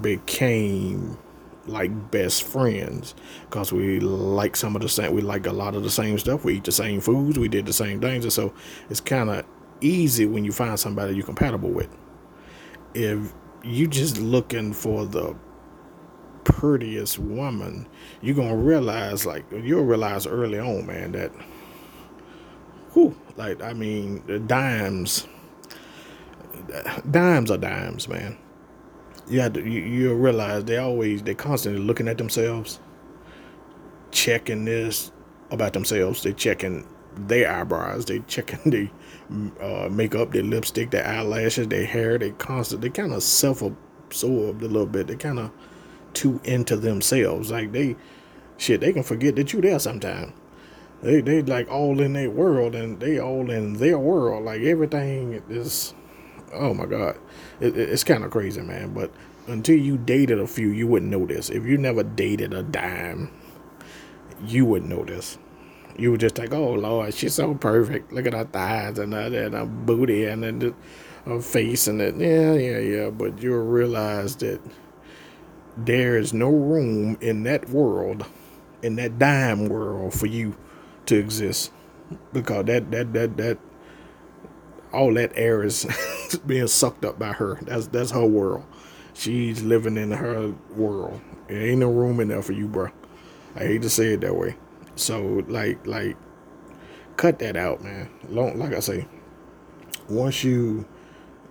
became 0.00 1.18
like 1.66 2.10
best 2.10 2.42
friends 2.42 3.14
because 3.42 3.72
we 3.72 4.00
like 4.00 4.56
some 4.56 4.76
of 4.76 4.82
the 4.82 4.88
same 4.88 5.12
we 5.12 5.20
like 5.20 5.46
a 5.46 5.52
lot 5.52 5.74
of 5.74 5.82
the 5.82 5.90
same 5.90 6.18
stuff 6.18 6.44
we 6.44 6.56
eat 6.56 6.64
the 6.64 6.72
same 6.72 7.00
foods 7.00 7.38
we 7.38 7.48
did 7.48 7.66
the 7.66 7.72
same 7.72 8.00
things 8.00 8.24
and 8.24 8.32
so 8.32 8.52
it's 8.88 9.00
kind 9.00 9.30
of 9.30 9.44
easy 9.80 10.26
when 10.26 10.44
you 10.44 10.52
find 10.52 10.78
somebody 10.78 11.14
you're 11.14 11.24
compatible 11.24 11.70
with 11.70 11.88
if 12.94 13.32
you 13.62 13.86
just 13.86 14.18
looking 14.18 14.72
for 14.72 15.04
the 15.04 15.36
prettiest 16.46 17.18
woman, 17.18 17.86
you're 18.22 18.36
gonna 18.36 18.56
realize 18.56 19.26
like 19.26 19.44
you'll 19.50 19.84
realize 19.84 20.26
early 20.26 20.58
on, 20.58 20.86
man, 20.86 21.12
that 21.12 21.32
whew, 22.92 23.16
like 23.36 23.60
I 23.62 23.72
mean 23.72 24.46
dimes 24.46 25.26
dimes 27.10 27.50
are 27.50 27.58
dimes, 27.58 28.08
man. 28.08 28.38
You 29.28 29.40
have 29.40 29.54
to 29.54 29.60
you, 29.60 29.82
you'll 29.82 30.14
realize 30.14 30.64
they 30.64 30.78
always 30.78 31.22
they 31.22 31.34
constantly 31.34 31.80
looking 31.82 32.08
at 32.08 32.18
themselves, 32.18 32.80
checking 34.10 34.64
this 34.64 35.10
about 35.50 35.72
themselves. 35.72 36.22
They 36.22 36.32
checking 36.32 36.86
their 37.16 37.50
eyebrows, 37.50 38.04
they 38.04 38.20
checking 38.20 38.70
the 38.70 38.90
uh, 39.60 39.88
makeup, 39.90 40.32
their 40.32 40.42
lipstick, 40.42 40.90
their 40.90 41.06
eyelashes, 41.06 41.68
their 41.68 41.86
hair. 41.86 42.18
They 42.18 42.30
constant 42.32 42.82
they 42.82 42.90
kind 42.90 43.12
of 43.12 43.22
self 43.22 43.62
absorbed 43.62 44.62
a 44.62 44.68
little 44.68 44.86
bit. 44.86 45.08
They 45.08 45.16
kind 45.16 45.38
of 45.38 45.50
too 46.12 46.40
into 46.44 46.76
themselves. 46.76 47.50
Like 47.50 47.72
they, 47.72 47.96
shit, 48.58 48.80
they 48.80 48.92
can 48.92 49.02
forget 49.02 49.36
that 49.36 49.52
you 49.52 49.60
there 49.60 49.78
sometime. 49.78 50.32
They 51.02 51.20
they 51.20 51.42
like 51.42 51.70
all 51.70 52.00
in 52.00 52.14
their 52.14 52.30
world 52.30 52.74
and 52.74 52.98
they 53.00 53.18
all 53.18 53.50
in 53.50 53.74
their 53.74 53.98
world. 53.98 54.44
Like 54.44 54.62
everything 54.62 55.42
is, 55.48 55.94
oh 56.52 56.74
my 56.74 56.86
god, 56.86 57.18
it, 57.60 57.76
it's 57.76 58.04
kind 58.04 58.24
of 58.24 58.30
crazy, 58.30 58.60
man. 58.60 58.94
But 58.94 59.10
until 59.46 59.76
you 59.76 59.96
dated 59.96 60.40
a 60.40 60.46
few, 60.46 60.68
you 60.68 60.86
wouldn't 60.86 61.10
know 61.10 61.26
this. 61.26 61.50
If 61.50 61.64
you 61.64 61.78
never 61.78 62.02
dated 62.02 62.52
a 62.52 62.62
dime, 62.62 63.30
you 64.44 64.64
wouldn't 64.64 64.90
know 64.90 65.04
this. 65.04 65.38
You 65.98 66.10
would 66.10 66.20
just 66.20 66.38
like, 66.38 66.52
oh 66.52 66.72
Lord, 66.72 67.14
she's 67.14 67.34
so 67.34 67.54
perfect. 67.54 68.12
Look 68.12 68.26
at 68.26 68.34
her 68.34 68.44
thighs 68.44 68.98
and 68.98 69.12
her, 69.12 69.44
and 69.44 69.54
her 69.54 69.64
booty 69.64 70.26
and 70.26 70.42
then 70.42 70.74
her 71.24 71.40
face 71.40 71.86
and 71.86 72.00
it. 72.00 72.16
Yeah, 72.16 72.54
yeah, 72.54 72.78
yeah. 72.78 73.10
But 73.10 73.40
you'll 73.42 73.64
realize 73.64 74.36
that 74.36 74.60
there 75.76 76.18
is 76.18 76.32
no 76.32 76.50
room 76.50 77.16
in 77.20 77.42
that 77.44 77.68
world, 77.68 78.26
in 78.82 78.96
that 78.96 79.18
dime 79.18 79.68
world, 79.68 80.14
for 80.14 80.26
you 80.26 80.56
to 81.06 81.16
exist, 81.16 81.72
because 82.32 82.66
that 82.66 82.90
that 82.90 83.12
that 83.12 83.36
that 83.36 83.58
all 84.96 85.14
that 85.14 85.32
air 85.34 85.62
is 85.62 85.86
being 86.46 86.66
sucked 86.66 87.04
up 87.04 87.18
by 87.18 87.32
her. 87.32 87.58
That's 87.62 87.86
that's 87.88 88.10
her 88.10 88.24
world. 88.24 88.64
She's 89.14 89.62
living 89.62 89.96
in 89.96 90.10
her 90.10 90.54
world. 90.74 91.20
There 91.48 91.60
ain't 91.60 91.78
no 91.78 91.90
room 91.90 92.20
in 92.20 92.28
there 92.28 92.42
for 92.42 92.52
you, 92.52 92.66
bro. 92.66 92.90
I 93.54 93.60
hate 93.60 93.82
to 93.82 93.90
say 93.90 94.14
it 94.14 94.20
that 94.22 94.34
way. 94.34 94.56
So 94.96 95.44
like 95.48 95.86
like 95.86 96.16
cut 97.16 97.38
that 97.40 97.56
out, 97.56 97.82
man. 97.82 98.10
Long 98.28 98.58
like 98.58 98.72
I 98.72 98.80
say, 98.80 99.06
once 100.08 100.42
you 100.42 100.86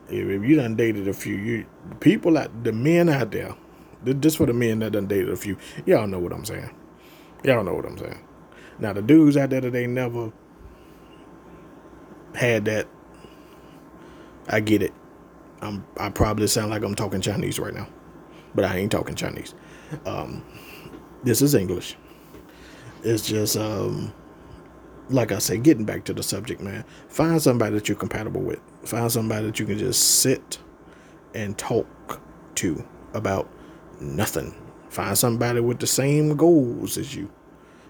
if, 0.09 0.27
if 0.27 0.43
you 0.43 0.55
done 0.55 0.75
dated 0.75 1.07
a 1.07 1.13
few, 1.13 1.35
you 1.35 1.65
people 1.99 2.37
out 2.37 2.63
the 2.63 2.71
men 2.71 3.09
out 3.09 3.31
there, 3.31 3.55
this 4.03 4.35
for 4.35 4.45
the 4.45 4.53
men 4.53 4.79
that 4.79 4.91
done 4.91 5.07
dated 5.07 5.29
a 5.29 5.35
few. 5.37 5.57
Y'all 5.85 6.07
know 6.07 6.19
what 6.19 6.33
I'm 6.33 6.45
saying. 6.45 6.69
Y'all 7.43 7.63
know 7.63 7.73
what 7.73 7.85
I'm 7.85 7.97
saying. 7.97 8.19
Now 8.79 8.93
the 8.93 9.01
dudes 9.01 9.37
out 9.37 9.51
there 9.51 9.61
that 9.61 9.71
they 9.71 9.87
never 9.87 10.31
had 12.35 12.65
that, 12.65 12.87
I 14.47 14.59
get 14.59 14.81
it. 14.81 14.93
I'm 15.61 15.85
I 15.97 16.09
probably 16.09 16.47
sound 16.47 16.69
like 16.69 16.83
I'm 16.83 16.95
talking 16.95 17.21
Chinese 17.21 17.59
right 17.59 17.73
now, 17.73 17.87
but 18.53 18.65
I 18.65 18.77
ain't 18.77 18.91
talking 18.91 19.15
Chinese. 19.15 19.55
Um, 20.05 20.43
this 21.23 21.41
is 21.41 21.55
English. 21.55 21.95
It's 23.03 23.25
just 23.27 23.57
um, 23.57 24.13
like 25.09 25.31
I 25.31 25.39
say, 25.39 25.57
getting 25.57 25.85
back 25.85 26.03
to 26.05 26.13
the 26.13 26.23
subject, 26.23 26.61
man. 26.61 26.83
Find 27.07 27.41
somebody 27.41 27.75
that 27.75 27.87
you're 27.87 27.97
compatible 27.97 28.41
with. 28.41 28.59
Find 28.83 29.11
somebody 29.11 29.45
that 29.47 29.59
you 29.59 29.65
can 29.65 29.77
just 29.77 30.21
sit 30.21 30.59
and 31.33 31.57
talk 31.57 32.21
to 32.55 32.85
about 33.13 33.49
nothing. 33.99 34.53
Find 34.89 35.17
somebody 35.17 35.59
with 35.59 35.79
the 35.79 35.87
same 35.87 36.35
goals 36.35 36.97
as 36.97 37.15
you. 37.15 37.29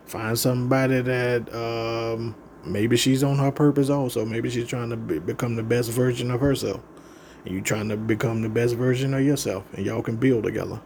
Find 0.05 0.37
somebody 0.37 1.01
that 1.01 1.53
um, 1.53 2.35
maybe 2.65 2.97
she's 2.97 3.23
on 3.23 3.37
her 3.37 3.51
purpose 3.51 3.89
also. 3.89 4.25
Maybe 4.25 4.49
she's 4.49 4.67
trying 4.67 4.89
to 4.89 4.97
be, 4.97 5.19
become 5.19 5.55
the 5.55 5.63
best 5.63 5.91
version 5.91 6.31
of 6.31 6.41
herself. 6.41 6.81
And 7.45 7.53
you 7.53 7.61
trying 7.61 7.89
to 7.89 7.97
become 7.97 8.41
the 8.41 8.49
best 8.49 8.75
version 8.75 9.13
of 9.13 9.21
yourself. 9.21 9.63
And 9.73 9.85
y'all 9.85 10.01
can 10.01 10.15
build 10.15 10.43
together. 10.43 10.79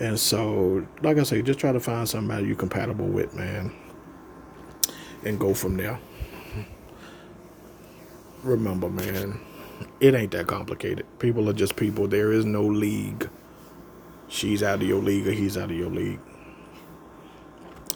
And 0.00 0.18
so, 0.18 0.86
like 1.02 1.18
I 1.18 1.24
say, 1.24 1.42
just 1.42 1.58
try 1.58 1.72
to 1.72 1.80
find 1.80 2.08
somebody 2.08 2.46
you're 2.46 2.56
compatible 2.56 3.06
with, 3.06 3.34
man. 3.34 3.72
And 5.24 5.40
go 5.40 5.54
from 5.54 5.76
there. 5.76 5.98
Remember, 8.44 8.88
man, 8.88 9.40
it 9.98 10.14
ain't 10.14 10.30
that 10.32 10.46
complicated. 10.46 11.04
People 11.18 11.48
are 11.48 11.52
just 11.52 11.74
people. 11.74 12.06
There 12.06 12.32
is 12.32 12.44
no 12.44 12.62
league. 12.62 13.28
She's 14.28 14.62
out 14.62 14.82
of 14.82 14.88
your 14.88 15.02
league 15.02 15.26
or 15.26 15.32
he's 15.32 15.56
out 15.56 15.70
of 15.70 15.76
your 15.76 15.90
league. 15.90 16.20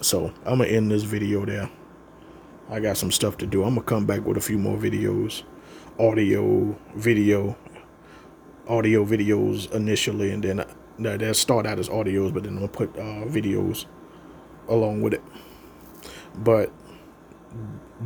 So 0.00 0.33
I'm 0.44 0.59
gonna 0.59 0.64
end 0.64 0.90
this 0.90 1.05
video 1.05 1.44
there. 1.44 1.70
I 2.73 2.81
got 2.81 2.97
some 2.97 3.13
stuff 3.13 3.37
to 3.39 3.47
do. 3.47 3.65
I'm 3.65 3.75
gonna 3.75 3.87
come 3.87 4.07
back 4.07 4.25
with 4.25 4.39
a 4.39 4.41
few 4.41 4.57
more 4.59 4.79
videos, 4.79 5.43
audio, 5.99 6.75
video, 6.95 7.55
audio 8.67 9.05
videos 9.05 9.71
initially, 9.73 10.31
and 10.31 10.43
then 10.43 10.61
uh, 10.61 10.67
they'll 10.97 11.35
start 11.35 11.67
out 11.67 11.79
as 11.79 11.91
audios, 11.91 12.33
but 12.33 12.45
then 12.45 12.55
I'm 12.55 12.61
gonna 12.61 12.69
put 12.69 12.97
uh, 12.97 13.27
videos 13.29 13.85
along 14.69 15.03
with 15.03 15.13
it. 15.13 15.23
But 16.35 16.73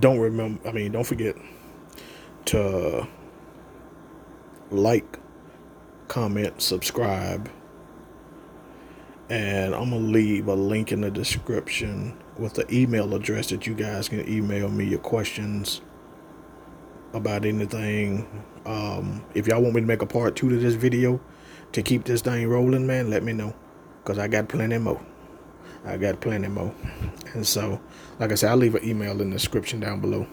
don't 0.00 0.18
remember. 0.18 0.68
I 0.68 0.72
mean, 0.72 0.90
don't 0.90 1.06
forget 1.06 1.36
to 2.46 3.06
like, 4.72 5.20
comment, 6.08 6.60
subscribe 6.60 7.48
and 9.28 9.74
I'm 9.74 9.90
gonna 9.90 9.96
leave 9.96 10.48
a 10.48 10.54
link 10.54 10.92
in 10.92 11.00
the 11.00 11.10
description 11.10 12.16
with 12.38 12.54
the 12.54 12.72
email 12.74 13.14
address 13.14 13.48
that 13.48 13.66
you 13.66 13.74
guys 13.74 14.08
can 14.08 14.28
email 14.28 14.68
me 14.68 14.84
your 14.84 14.98
questions 14.98 15.80
about 17.12 17.44
anything. 17.44 18.26
Um, 18.64 19.24
if 19.34 19.46
y'all 19.46 19.62
want 19.62 19.74
me 19.74 19.80
to 19.80 19.86
make 19.86 20.02
a 20.02 20.06
part 20.06 20.36
two 20.36 20.48
to 20.50 20.56
this 20.56 20.74
video 20.74 21.20
to 21.72 21.82
keep 21.82 22.04
this 22.04 22.20
thing 22.20 22.46
rolling, 22.48 22.86
man, 22.86 23.10
let 23.10 23.22
me 23.22 23.32
know. 23.32 23.54
Cause 24.04 24.18
I 24.18 24.28
got 24.28 24.48
plenty 24.48 24.78
more. 24.78 25.00
I 25.84 25.96
got 25.96 26.20
plenty 26.20 26.48
more. 26.48 26.74
And 27.34 27.46
so, 27.46 27.80
like 28.18 28.32
I 28.32 28.34
said, 28.34 28.50
I'll 28.50 28.56
leave 28.56 28.74
an 28.74 28.84
email 28.84 29.20
in 29.20 29.30
the 29.30 29.36
description 29.36 29.80
down 29.80 30.00
below. 30.00 30.26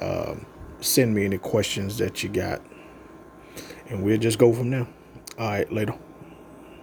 Um, 0.00 0.46
send 0.80 1.14
me 1.14 1.24
any 1.24 1.38
questions 1.38 1.98
that 1.98 2.22
you 2.22 2.28
got. 2.28 2.60
And 3.88 4.02
we'll 4.02 4.18
just 4.18 4.38
go 4.38 4.52
from 4.52 4.70
there. 4.70 4.86
All 5.38 5.48
right, 5.48 5.72
later. 5.72 5.94